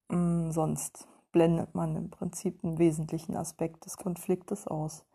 [0.10, 5.05] Mm, sonst blendet man im Prinzip einen wesentlichen Aspekt des Konfliktes aus,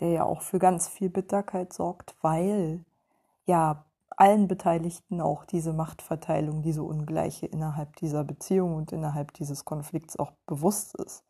[0.00, 2.84] der ja auch für ganz viel Bitterkeit sorgt, weil
[3.46, 3.84] ja
[4.16, 10.32] allen Beteiligten auch diese Machtverteilung, diese Ungleiche innerhalb dieser Beziehung und innerhalb dieses Konflikts auch
[10.46, 11.24] bewusst ist.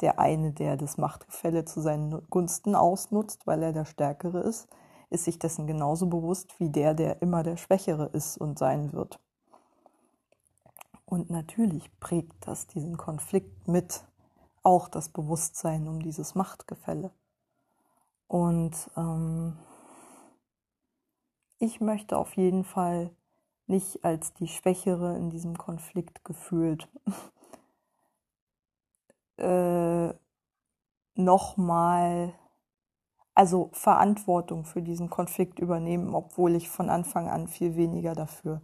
[0.00, 4.68] Der eine, der das Machtgefälle zu seinen Gunsten ausnutzt, weil er der Stärkere ist,
[5.10, 9.20] ist sich dessen genauso bewusst wie der, der immer der Schwächere ist und sein wird.
[11.06, 14.04] Und natürlich prägt das diesen Konflikt mit,
[14.62, 17.12] auch das Bewusstsein um dieses Machtgefälle.
[18.26, 19.58] Und ähm,
[21.58, 23.10] ich möchte auf jeden Fall
[23.66, 26.88] nicht als die Schwächere in diesem Konflikt gefühlt
[29.36, 30.12] äh,
[31.14, 32.34] nochmal,
[33.34, 38.60] also Verantwortung für diesen Konflikt übernehmen, obwohl ich von Anfang an viel weniger dafür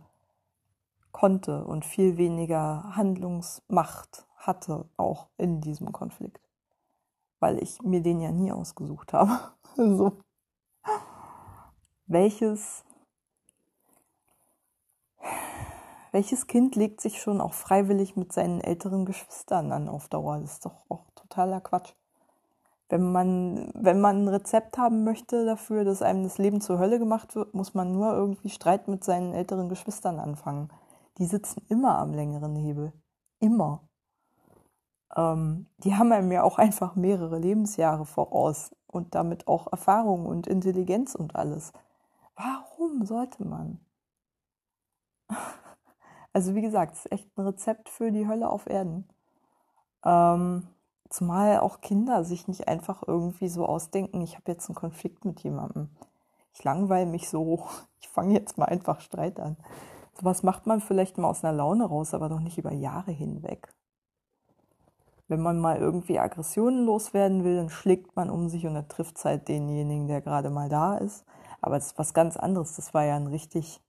[1.12, 6.40] konnte und viel weniger Handlungsmacht hatte, auch in diesem Konflikt.
[7.38, 9.30] Weil ich mir den ja nie ausgesucht habe.
[9.76, 10.12] so.
[12.06, 12.84] Welches,
[16.12, 20.38] welches Kind legt sich schon auch freiwillig mit seinen älteren Geschwistern an auf Dauer?
[20.40, 21.94] Das ist doch auch totaler Quatsch.
[22.88, 26.98] Wenn man, wenn man ein Rezept haben möchte dafür, dass einem das Leben zur Hölle
[26.98, 30.70] gemacht wird, muss man nur irgendwie Streit mit seinen älteren Geschwistern anfangen
[31.20, 32.94] die sitzen immer am längeren Hebel.
[33.40, 33.86] Immer.
[35.14, 40.46] Ähm, die haben einem ja auch einfach mehrere Lebensjahre voraus und damit auch Erfahrung und
[40.46, 41.72] Intelligenz und alles.
[42.34, 43.78] Warum sollte man?
[46.32, 49.08] Also wie gesagt, es ist echt ein Rezept für die Hölle auf Erden.
[50.04, 50.68] Ähm,
[51.08, 55.40] zumal auch Kinder sich nicht einfach irgendwie so ausdenken, ich habe jetzt einen Konflikt mit
[55.40, 55.90] jemandem.
[56.54, 57.66] Ich langweile mich so,
[57.98, 59.56] ich fange jetzt mal einfach Streit an.
[60.20, 63.72] Sowas macht man vielleicht mal aus einer Laune raus, aber doch nicht über Jahre hinweg.
[65.28, 69.16] Wenn man mal irgendwie Aggressionen loswerden will, dann schlägt man um sich und dann trifft
[69.16, 71.24] es halt denjenigen, der gerade mal da ist.
[71.62, 72.76] Aber das ist was ganz anderes.
[72.76, 73.80] Das war ja ein richtig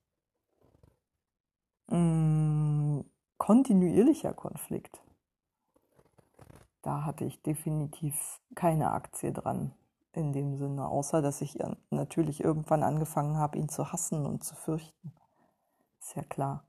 [1.88, 3.04] mh, mm,
[3.36, 5.02] kontinuierlicher Konflikt.
[6.80, 9.72] Da hatte ich definitiv keine Aktie dran
[10.14, 11.58] in dem Sinne, außer dass ich
[11.90, 15.12] natürlich irgendwann angefangen habe, ihn zu hassen und zu fürchten.
[16.12, 16.62] Ist ja klar.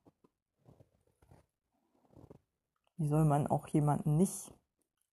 [2.95, 4.53] Wie soll man auch jemanden nicht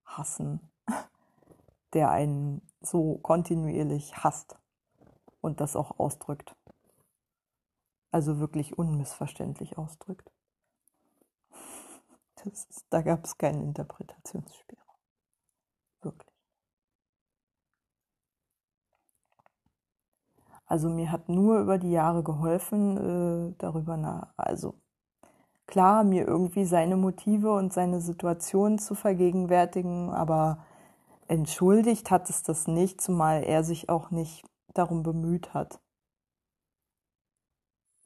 [0.04, 0.70] hassen,
[1.94, 4.56] der einen so kontinuierlich hasst
[5.40, 6.54] und das auch ausdrückt?
[8.12, 10.30] Also wirklich unmissverständlich ausdrückt.
[12.44, 14.94] Ist, da gab es keinen Interpretationsspielraum.
[16.02, 16.30] Wirklich.
[20.70, 22.96] Also mir hat nur über die Jahre geholfen,
[23.50, 24.74] äh, darüber nach, also
[25.66, 30.64] klar, mir irgendwie seine Motive und seine Situation zu vergegenwärtigen, aber
[31.26, 35.80] entschuldigt hat es das nicht, zumal er sich auch nicht darum bemüht hat,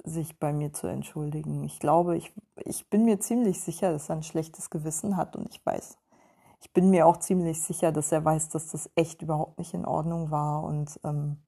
[0.03, 1.65] sich bei mir zu entschuldigen.
[1.65, 2.33] Ich glaube, ich,
[2.65, 5.99] ich bin mir ziemlich sicher, dass er ein schlechtes Gewissen hat und ich weiß.
[6.63, 9.85] Ich bin mir auch ziemlich sicher, dass er weiß, dass das echt überhaupt nicht in
[9.85, 11.44] Ordnung war und ähm,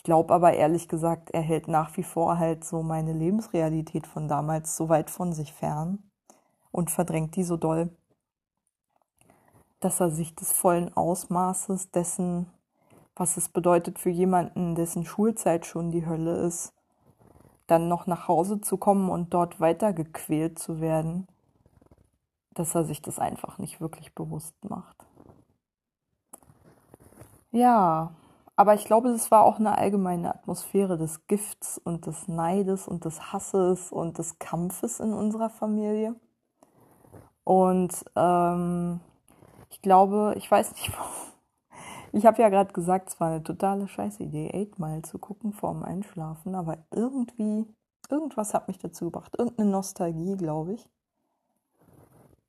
[0.00, 4.28] ich glaube aber ehrlich gesagt, er hält nach wie vor halt so meine Lebensrealität von
[4.28, 6.10] damals so weit von sich fern
[6.72, 7.94] und verdrängt die so doll,
[9.78, 12.46] dass er sich des vollen Ausmaßes dessen,
[13.14, 16.72] was es bedeutet für jemanden, dessen Schulzeit schon die Hölle ist,
[17.66, 21.28] dann noch nach Hause zu kommen und dort weitergequält zu werden,
[22.54, 24.96] dass er sich das einfach nicht wirklich bewusst macht.
[27.50, 28.14] Ja,
[28.60, 33.06] aber ich glaube, es war auch eine allgemeine Atmosphäre des Gifts und des Neides und
[33.06, 36.14] des Hasses und des Kampfes in unserer Familie.
[37.42, 39.00] Und ähm,
[39.70, 40.92] ich glaube, ich weiß nicht,
[42.12, 45.82] ich habe ja gerade gesagt, es war eine totale Scheißidee, Eight Mile zu gucken vorm
[45.82, 47.64] Einschlafen, aber irgendwie,
[48.10, 49.36] irgendwas hat mich dazu gebracht.
[49.38, 50.86] Irgendeine Nostalgie, glaube ich.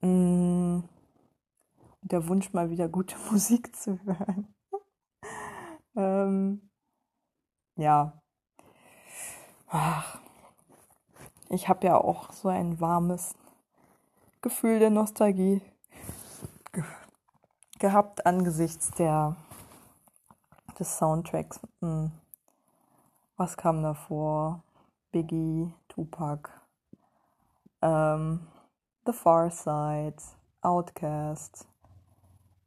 [0.02, 0.80] Mm.
[2.02, 4.54] Der Wunsch, mal wieder gute Musik zu hören.
[5.96, 6.70] Ähm,
[7.76, 8.22] ja.
[9.68, 10.20] Ach.
[11.50, 13.36] Ich habe ja auch so ein warmes
[14.42, 15.62] Gefühl der Nostalgie
[16.72, 16.84] ge
[17.80, 19.36] gehabt angesichts der
[20.80, 21.60] des Soundtracks.
[21.82, 22.12] Hm.
[23.38, 24.64] Was kam davor?
[25.12, 26.50] Biggie, Tupac,
[27.82, 28.48] ähm,
[29.06, 30.16] The Far Side,
[30.62, 31.68] Outcast,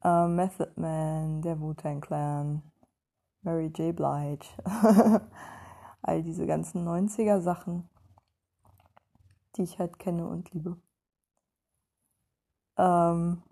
[0.03, 2.63] äh, Method Man, der Wu-Tang Clan,
[3.45, 3.95] Mary J.
[3.95, 4.47] Blige,
[6.03, 7.89] all diese ganzen 90er Sachen,
[9.57, 10.77] die ich halt kenne und liebe.
[12.77, 13.43] ähm,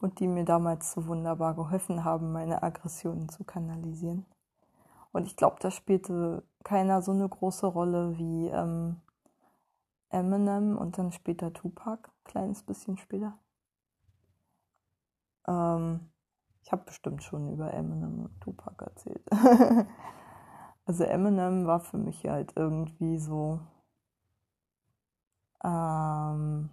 [0.00, 4.26] und die mir damals so wunderbar geholfen haben, meine Aggressionen zu kanalisieren.
[5.12, 9.00] Und ich glaube, da spielte keiner so eine große Rolle wie ähm,
[10.10, 13.38] Eminem und dann später Tupac, kleines bisschen später.
[15.46, 16.11] Ähm,
[16.62, 19.22] ich habe bestimmt schon über Eminem und Tupac erzählt.
[20.86, 23.60] also Eminem war für mich halt irgendwie so
[25.64, 26.70] ähm,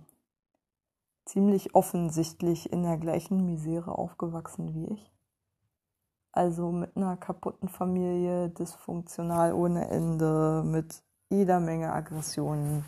[1.26, 5.12] ziemlich offensichtlich in der gleichen Misere aufgewachsen wie ich.
[6.32, 12.86] Also mit einer kaputten Familie, dysfunktional ohne Ende, mit jeder Menge Aggressionen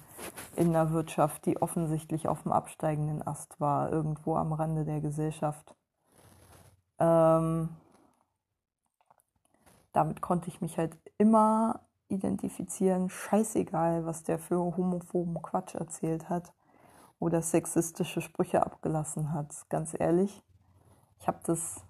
[0.55, 5.75] in der Wirtschaft, die offensichtlich auf dem absteigenden Ast war, irgendwo am Rande der Gesellschaft.
[7.01, 7.69] Ähm,
[9.91, 16.53] damit konnte ich mich halt immer identifizieren, scheißegal, was der für homophoben Quatsch erzählt hat
[17.19, 19.51] oder sexistische Sprüche abgelassen hat.
[19.69, 20.43] Ganz ehrlich,
[21.19, 21.83] ich habe das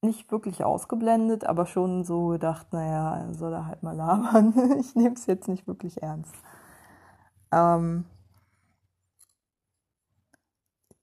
[0.00, 4.54] nicht wirklich ausgeblendet, aber schon so gedacht, naja, soll er halt mal labern.
[4.80, 6.34] ich nehme es jetzt nicht wirklich ernst.
[7.50, 8.04] Ähm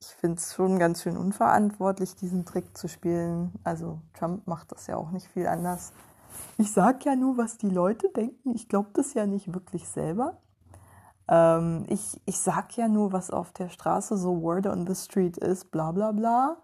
[0.01, 3.53] ich finde es schon ganz schön unverantwortlich, diesen Trick zu spielen.
[3.63, 5.91] Also Trump macht das ja auch nicht viel anders.
[6.57, 8.55] Ich sage ja nur, was die Leute denken.
[8.55, 10.37] Ich glaube das ja nicht wirklich selber.
[11.27, 15.37] Ähm ich ich sage ja nur, was auf der Straße so Word on the Street
[15.37, 16.57] ist, bla bla bla.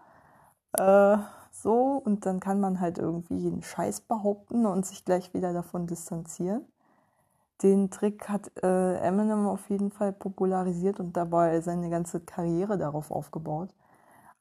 [0.78, 1.18] Äh,
[1.52, 5.86] so, und dann kann man halt irgendwie jeden Scheiß behaupten und sich gleich wieder davon
[5.86, 6.66] distanzieren.
[7.62, 13.10] Den Trick hat äh, Eminem auf jeden Fall popularisiert und dabei seine ganze Karriere darauf
[13.10, 13.74] aufgebaut.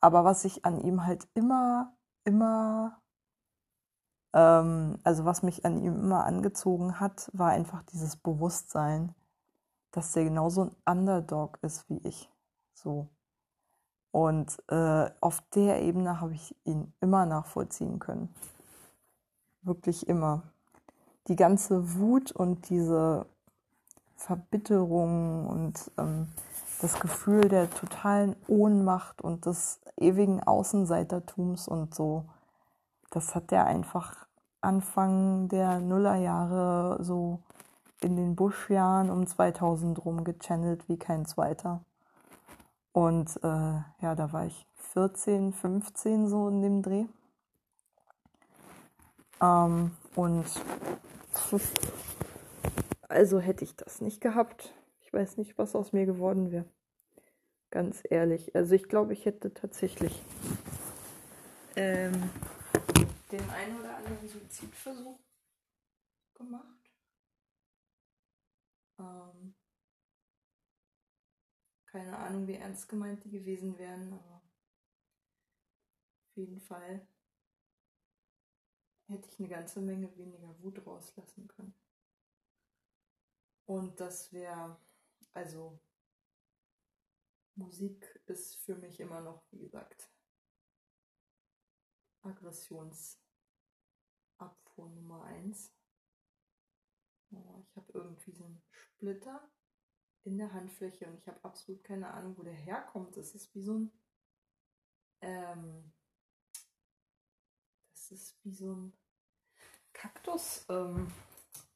[0.01, 1.93] Aber was ich an ihm halt immer,
[2.26, 3.01] immer,
[4.34, 9.16] ähm, also was mich an ihm immer angezogen hat, war einfach dieses Bewusstsein,
[9.91, 12.30] dass der genauso ein Underdog ist wie ich.
[12.74, 13.07] So.
[14.11, 18.34] Und äh, auf der Ebene habe ich ihn immer nachvollziehen können.
[19.61, 20.43] Wirklich immer.
[21.28, 23.26] Die ganze Wut und diese
[24.16, 26.28] Verbitterung und ähm,
[26.82, 32.26] das Gefühl der totalen Ohnmacht und des ewigen Außenseitertums und so,
[33.12, 34.28] das hat er einfach
[34.62, 37.40] Anfang der Nullerjahre so
[38.02, 41.82] in den Buschjahren um 2000 rum gechannelt wie kein zweiter.
[42.92, 43.48] Und äh,
[44.02, 47.06] ja, da war ich 14, 15 so in dem Dreh.
[49.42, 50.45] Ähm, und
[53.07, 54.74] also hätte ich das nicht gehabt.
[55.01, 56.66] Ich weiß nicht, was aus mir geworden wäre.
[57.72, 58.55] Ganz ehrlich.
[58.55, 60.24] Also ich glaube, ich hätte tatsächlich
[61.76, 62.30] ähm,
[63.32, 65.20] den einen oder anderen Suizidversuch
[66.36, 66.91] gemacht.
[68.99, 69.55] Ähm,
[71.86, 74.41] keine Ahnung, wie ernst gemeint die gewesen wären, aber
[76.24, 77.07] auf jeden Fall
[79.08, 81.74] hätte ich eine ganze Menge weniger Wut rauslassen können.
[83.66, 84.80] Und das wäre,
[85.34, 85.80] also
[87.56, 90.12] Musik ist für mich immer noch, wie gesagt,
[92.22, 93.20] Aggressionsabfuhr
[94.89, 95.74] Nummer eins.
[97.32, 99.49] Oh, ich habe irgendwie so einen Splitter
[100.24, 103.16] in der Handfläche und ich habe absolut keine Ahnung, wo der herkommt.
[103.16, 103.91] Das ist wie so ein.
[105.22, 105.95] Ähm,
[108.10, 108.93] das ist wie so ein
[109.91, 111.12] Kaktus, ähm,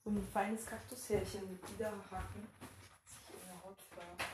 [0.04, 2.48] so ein feines Kaktushärchen mit Widerhaken,
[3.04, 4.29] das sich in der Haut ver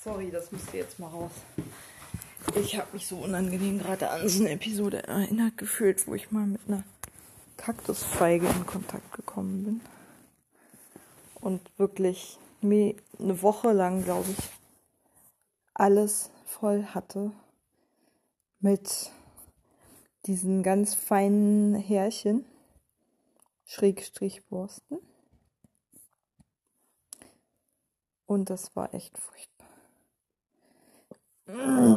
[0.00, 1.32] Sorry, das müsste jetzt mal raus.
[2.54, 6.46] Ich habe mich so unangenehm gerade an so eine Episode erinnert gefühlt, wo ich mal
[6.46, 6.84] mit einer
[7.56, 9.80] Kaktusfeige in Kontakt gekommen bin.
[11.40, 12.94] Und wirklich eine
[13.42, 14.50] Woche lang, glaube ich,
[15.74, 17.32] alles voll hatte
[18.60, 19.10] mit
[20.26, 22.44] diesen ganz feinen Härchen,
[23.66, 24.98] Schrägstrichborsten.
[28.26, 29.57] Und das war echt furchtbar.
[31.48, 31.96] Äh,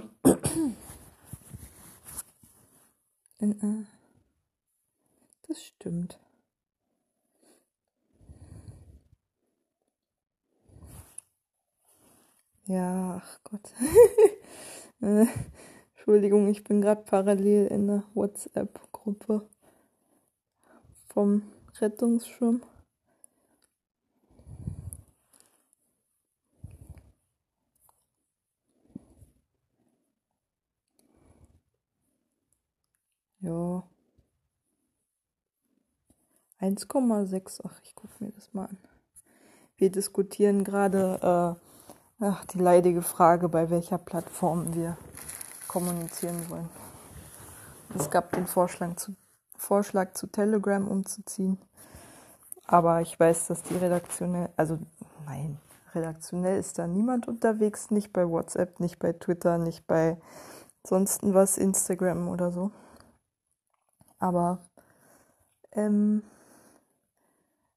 [5.47, 6.18] das stimmt.
[12.68, 13.74] Ja, ach Gott.
[15.04, 15.26] Äh,
[15.95, 19.49] Entschuldigung, ich bin gerade parallel in der WhatsApp-Gruppe
[21.08, 21.41] vom
[21.80, 22.62] Rettungsschirm.
[33.41, 33.83] Ja.
[36.59, 37.61] 1,6.
[37.63, 38.77] Ach, ich gucke mir das mal an.
[39.77, 41.57] Wir diskutieren gerade
[42.19, 44.95] äh, die leidige Frage, bei welcher Plattform wir
[45.67, 46.69] kommunizieren wollen.
[47.97, 49.15] Es gab den Vorschlag zu,
[49.57, 51.57] Vorschlag zu Telegram umzuziehen.
[52.67, 54.77] Aber ich weiß, dass die redaktionell, also
[55.25, 55.57] nein,
[55.95, 60.17] redaktionell ist da niemand unterwegs, nicht bei WhatsApp, nicht bei Twitter, nicht bei
[60.85, 62.71] sonst was, Instagram oder so.
[64.22, 64.59] Aber
[65.72, 66.24] ähm,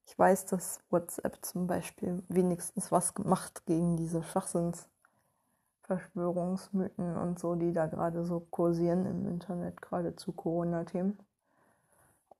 [0.06, 7.72] ich weiß, dass WhatsApp zum Beispiel wenigstens was gemacht gegen diese Schwachsinnsverschwörungsmythen und so, die
[7.72, 11.18] da gerade so kursieren im Internet, gerade zu Corona-Themen.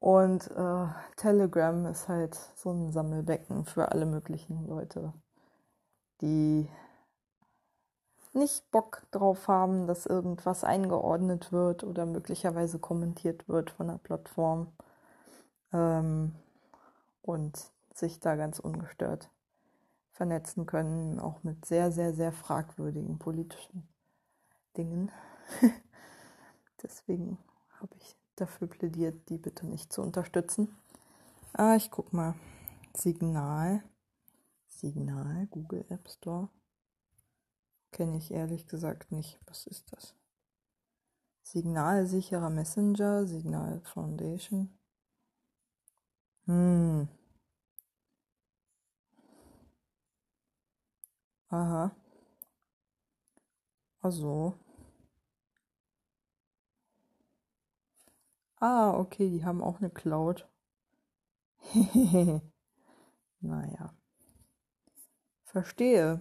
[0.01, 0.87] Und äh,
[1.17, 5.15] Telegram ist halt so ein Sammelbecken für alle möglichen Leute,
[6.21, 6.69] die
[8.35, 14.73] nicht Bock drauf haben, dass irgendwas eingeordnet wird oder möglicherweise kommentiert wird von der Plattform
[15.73, 16.35] ähm,
[17.23, 19.31] und sich da ganz ungestört
[20.13, 23.89] vernetzen können, auch mit sehr, sehr, sehr fragwürdigen politischen
[24.77, 25.11] Dingen.
[26.83, 27.39] Deswegen
[27.81, 30.77] habe ich dafür plädiert, die bitte nicht zu unterstützen.
[31.53, 32.35] Ah, ich guck mal.
[32.97, 33.83] Signal.
[34.69, 36.49] Signal, Google App Store.
[37.95, 39.39] Kenne ich ehrlich gesagt nicht.
[39.47, 40.17] Was ist das?
[41.45, 44.77] Signalsicherer Messenger, Signal Foundation.
[46.47, 47.07] Hm.
[51.51, 51.95] Aha.
[54.03, 54.55] Also.
[58.61, 60.49] Ah, okay, die haben auch eine Cloud.
[63.41, 63.95] naja.
[65.45, 66.19] Verstehe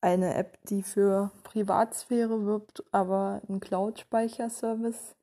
[0.00, 5.16] eine App, die für Privatsphäre wirbt, aber einen Cloud-Speicherservice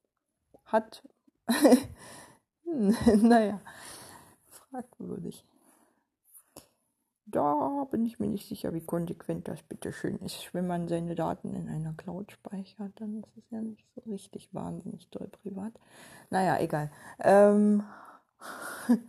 [0.65, 1.03] hat.
[2.65, 3.61] naja,
[4.49, 5.45] fragwürdig.
[7.27, 10.53] Da bin ich mir nicht sicher, wie konsequent das bitte schön ist.
[10.53, 14.53] Wenn man seine Daten in einer Cloud speichert, dann ist es ja nicht so richtig
[14.53, 15.73] wahnsinnig doll privat.
[16.29, 16.91] Naja, egal.
[17.19, 17.83] Ähm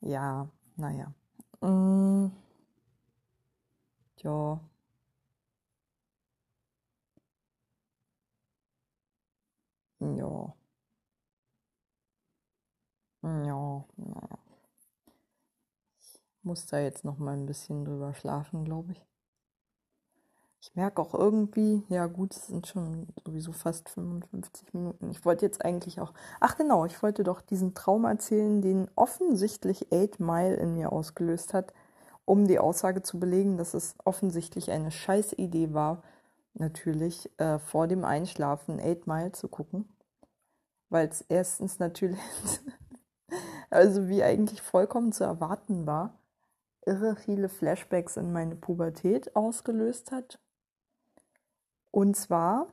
[0.00, 1.12] ja, naja.
[1.60, 2.30] Mm.
[4.24, 4.60] Ja.
[10.00, 10.54] Ja.
[13.22, 14.38] Ja, naja.
[16.00, 19.04] Ich muss da jetzt noch mal ein bisschen drüber schlafen, glaube ich.
[20.60, 25.10] Ich merke auch irgendwie, ja gut, es sind schon sowieso fast 55 Minuten.
[25.10, 29.86] Ich wollte jetzt eigentlich auch, ach genau, ich wollte doch diesen Traum erzählen, den offensichtlich
[29.92, 31.72] 8 Mile in mir ausgelöst hat
[32.28, 36.02] um die Aussage zu belegen, dass es offensichtlich eine scheiß Idee war,
[36.52, 39.88] natürlich äh, vor dem Einschlafen Eight Mile zu gucken.
[40.90, 42.20] Weil es erstens natürlich,
[43.70, 46.18] also wie eigentlich vollkommen zu erwarten war,
[46.84, 50.38] irre viele Flashbacks in meine Pubertät ausgelöst hat.
[51.90, 52.72] Und zwar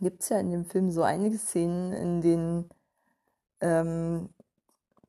[0.00, 2.70] gibt es ja in dem Film so einige Szenen, in denen
[3.60, 4.30] ähm,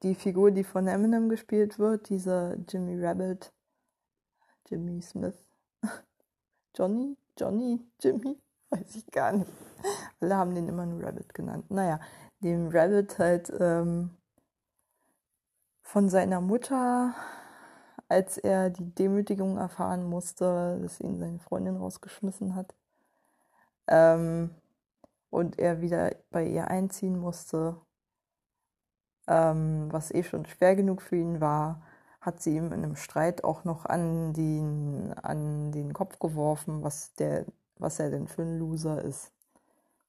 [0.03, 3.53] die Figur, die von Eminem gespielt wird, dieser Jimmy Rabbit,
[4.71, 5.35] Jimmy Smith.
[6.75, 7.17] Johnny?
[7.37, 7.81] Johnny?
[7.99, 8.39] Jimmy?
[8.69, 9.51] Weiß ich gar nicht.
[10.21, 11.69] Alle haben den immer nur Rabbit genannt.
[11.69, 11.99] Naja,
[12.39, 14.11] dem Rabbit halt ähm,
[15.83, 17.13] von seiner Mutter,
[18.07, 22.73] als er die Demütigung erfahren musste, dass ihn seine Freundin rausgeschmissen hat.
[23.87, 24.51] Ähm,
[25.29, 27.75] und er wieder bei ihr einziehen musste,
[29.27, 31.81] ähm, was eh schon schwer genug für ihn war
[32.21, 37.13] hat sie ihm in einem Streit auch noch an den, an den Kopf geworfen, was,
[37.15, 37.45] der,
[37.79, 39.31] was er denn für ein Loser ist.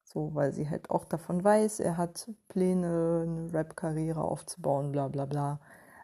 [0.05, 5.25] So, weil sie halt auch davon weiß, er hat Pläne, eine Rap-Karriere aufzubauen, bla bla
[5.25, 5.61] bla.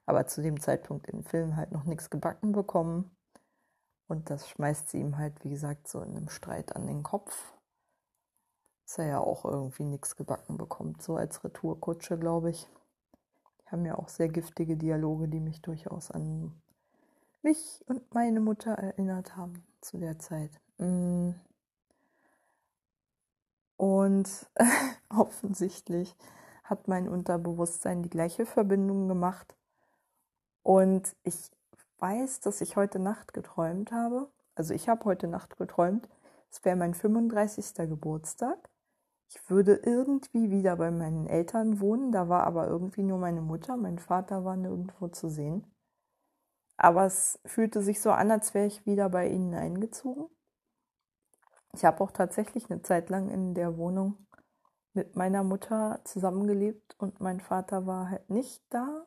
[0.06, 3.10] Aber zu dem Zeitpunkt im Film halt noch nichts gebacken bekommen.
[4.08, 7.52] Und das schmeißt sie ihm halt, wie gesagt, so in einem Streit an den Kopf.
[8.86, 12.66] Dass er ja auch irgendwie nichts gebacken bekommt, so als Retourkutsche, glaube ich.
[13.70, 16.52] Haben ja auch sehr giftige Dialoge, die mich durchaus an
[17.42, 20.50] mich und meine Mutter erinnert haben zu der Zeit.
[20.78, 21.30] Mm.
[23.76, 24.28] Und
[25.08, 26.16] offensichtlich
[26.64, 29.54] hat mein Unterbewusstsein die gleiche Verbindung gemacht.
[30.62, 31.50] Und ich
[31.98, 34.28] weiß, dass ich heute Nacht geträumt habe.
[34.54, 36.08] Also ich habe heute Nacht geträumt,
[36.50, 37.74] es wäre mein 35.
[37.88, 38.67] Geburtstag.
[39.28, 43.76] Ich würde irgendwie wieder bei meinen Eltern wohnen, da war aber irgendwie nur meine Mutter,
[43.76, 45.70] mein Vater war nirgendwo zu sehen.
[46.78, 50.28] Aber es fühlte sich so an, als wäre ich wieder bei ihnen eingezogen.
[51.74, 54.26] Ich habe auch tatsächlich eine Zeit lang in der Wohnung
[54.94, 59.06] mit meiner Mutter zusammengelebt und mein Vater war halt nicht da,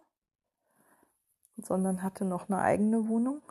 [1.58, 3.42] sondern hatte noch eine eigene Wohnung.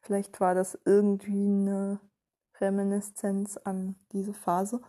[0.00, 2.00] Vielleicht war das irgendwie eine
[2.60, 4.80] Reminiszenz an diese Phase.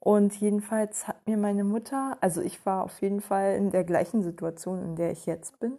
[0.00, 4.22] Und jedenfalls hat mir meine Mutter, also ich war auf jeden Fall in der gleichen
[4.22, 5.78] Situation, in der ich jetzt bin.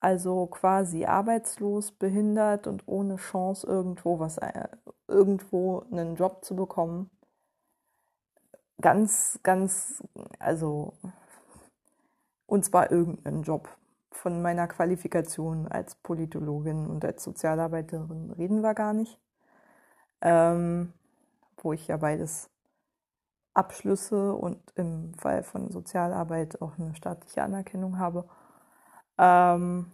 [0.00, 4.68] Also quasi arbeitslos, behindert und ohne Chance irgendwo was, äh,
[5.08, 7.10] irgendwo einen Job zu bekommen.
[8.80, 10.02] Ganz, ganz,
[10.40, 10.92] also,
[12.46, 13.68] und zwar irgendeinen Job.
[14.10, 19.18] Von meiner Qualifikation als Politologin und als Sozialarbeiterin reden wir gar nicht.
[20.20, 20.92] Ähm,
[21.58, 22.50] wo ich ja beides
[23.54, 28.28] Abschlüsse und im Fall von Sozialarbeit auch eine staatliche Anerkennung habe.
[29.18, 29.92] Ähm,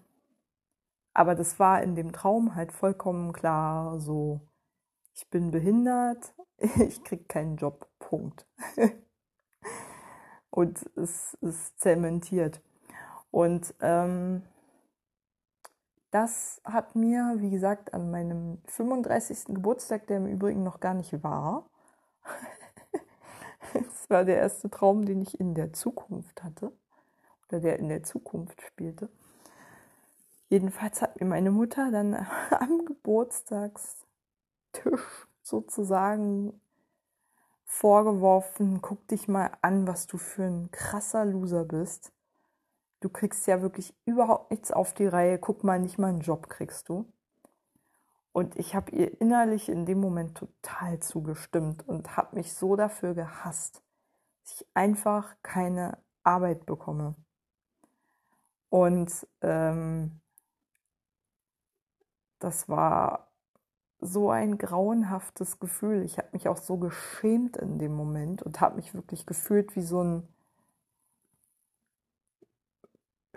[1.13, 4.41] aber das war in dem Traum halt vollkommen klar so,
[5.15, 8.47] ich bin behindert, ich krieg keinen Job, Punkt.
[10.51, 12.63] und es ist zementiert.
[13.31, 14.43] Und ähm,
[16.11, 19.55] das hat mir, wie gesagt, an meinem 35.
[19.55, 21.69] Geburtstag, der im Übrigen noch gar nicht war,
[23.75, 26.73] das war der erste Traum, den ich in der Zukunft hatte,
[27.49, 29.09] oder der in der Zukunft spielte.
[30.49, 32.15] Jedenfalls hat mir meine Mutter dann
[32.51, 34.07] am Geburtstagstisch
[35.43, 36.59] sozusagen
[37.65, 42.13] vorgeworfen, guck dich mal an, was du für ein krasser Loser bist
[43.01, 46.49] du kriegst ja wirklich überhaupt nichts auf die Reihe, guck mal, nicht mal einen Job
[46.49, 47.07] kriegst du.
[48.33, 53.15] Und ich habe ihr innerlich in dem Moment total zugestimmt und habe mich so dafür
[53.15, 53.83] gehasst,
[54.43, 57.15] dass ich einfach keine Arbeit bekomme.
[58.71, 60.21] Und ähm,
[62.39, 63.29] das war
[64.01, 66.05] so ein grauenhaftes Gefühl.
[66.05, 69.83] Ich habe mich auch so geschämt in dem Moment und habe mich wirklich gefühlt wie
[69.83, 70.29] so ein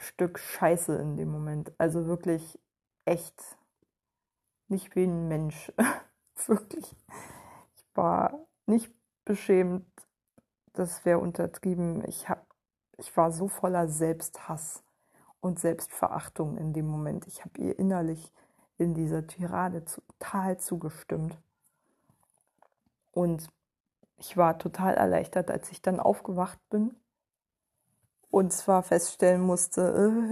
[0.01, 1.71] Stück Scheiße in dem Moment.
[1.77, 2.59] Also wirklich
[3.05, 3.57] echt
[4.67, 5.71] nicht wie ein Mensch.
[6.47, 6.95] wirklich.
[7.75, 8.91] Ich war nicht
[9.25, 9.85] beschämt.
[10.73, 12.03] Das wäre untertrieben.
[12.07, 12.47] Ich, hab,
[12.97, 14.83] ich war so voller Selbsthass
[15.39, 17.27] und Selbstverachtung in dem Moment.
[17.27, 18.31] Ich habe ihr innerlich
[18.77, 21.37] in dieser Tirade total zugestimmt.
[23.11, 23.49] Und
[24.17, 26.95] ich war total erleichtert, als ich dann aufgewacht bin
[28.31, 29.81] und zwar feststellen musste,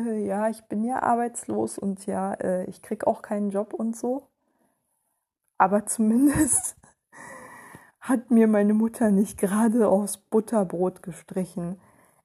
[0.07, 3.95] äh, ja, ich bin ja arbeitslos und ja, äh, ich krieg auch keinen Job und
[3.95, 4.29] so.
[5.57, 6.77] Aber zumindest
[7.99, 11.79] hat mir meine Mutter nicht gerade aus Butterbrot gestrichen,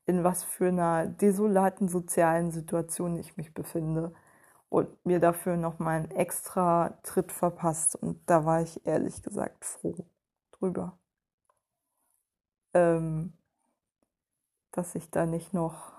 [0.07, 4.15] in was für einer desolaten sozialen Situation ich mich befinde
[4.69, 7.97] und mir dafür nochmal einen extra Tritt verpasst.
[7.97, 10.07] Und da war ich ehrlich gesagt froh
[10.53, 10.99] drüber.
[12.75, 13.33] Ähm,
[14.77, 15.93] dass ich da nicht noch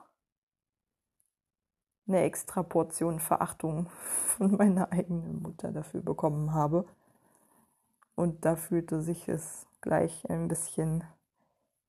[2.08, 3.90] eine extra Portion Verachtung
[4.38, 6.86] von meiner eigenen Mutter dafür bekommen habe.
[8.16, 11.04] Und da fühlte sich es gleich ein bisschen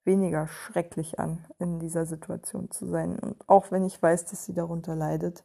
[0.04, 3.18] weniger schrecklich an, in dieser Situation zu sein.
[3.18, 5.44] Und auch wenn ich weiß, dass sie darunter leidet,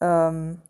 [0.00, 0.62] ähm,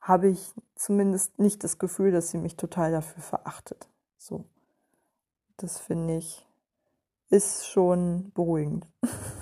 [0.00, 3.88] habe ich zumindest nicht das Gefühl, dass sie mich total dafür verachtet.
[4.16, 4.44] So.
[5.56, 6.47] Das finde ich
[7.30, 8.86] ist schon beruhigend.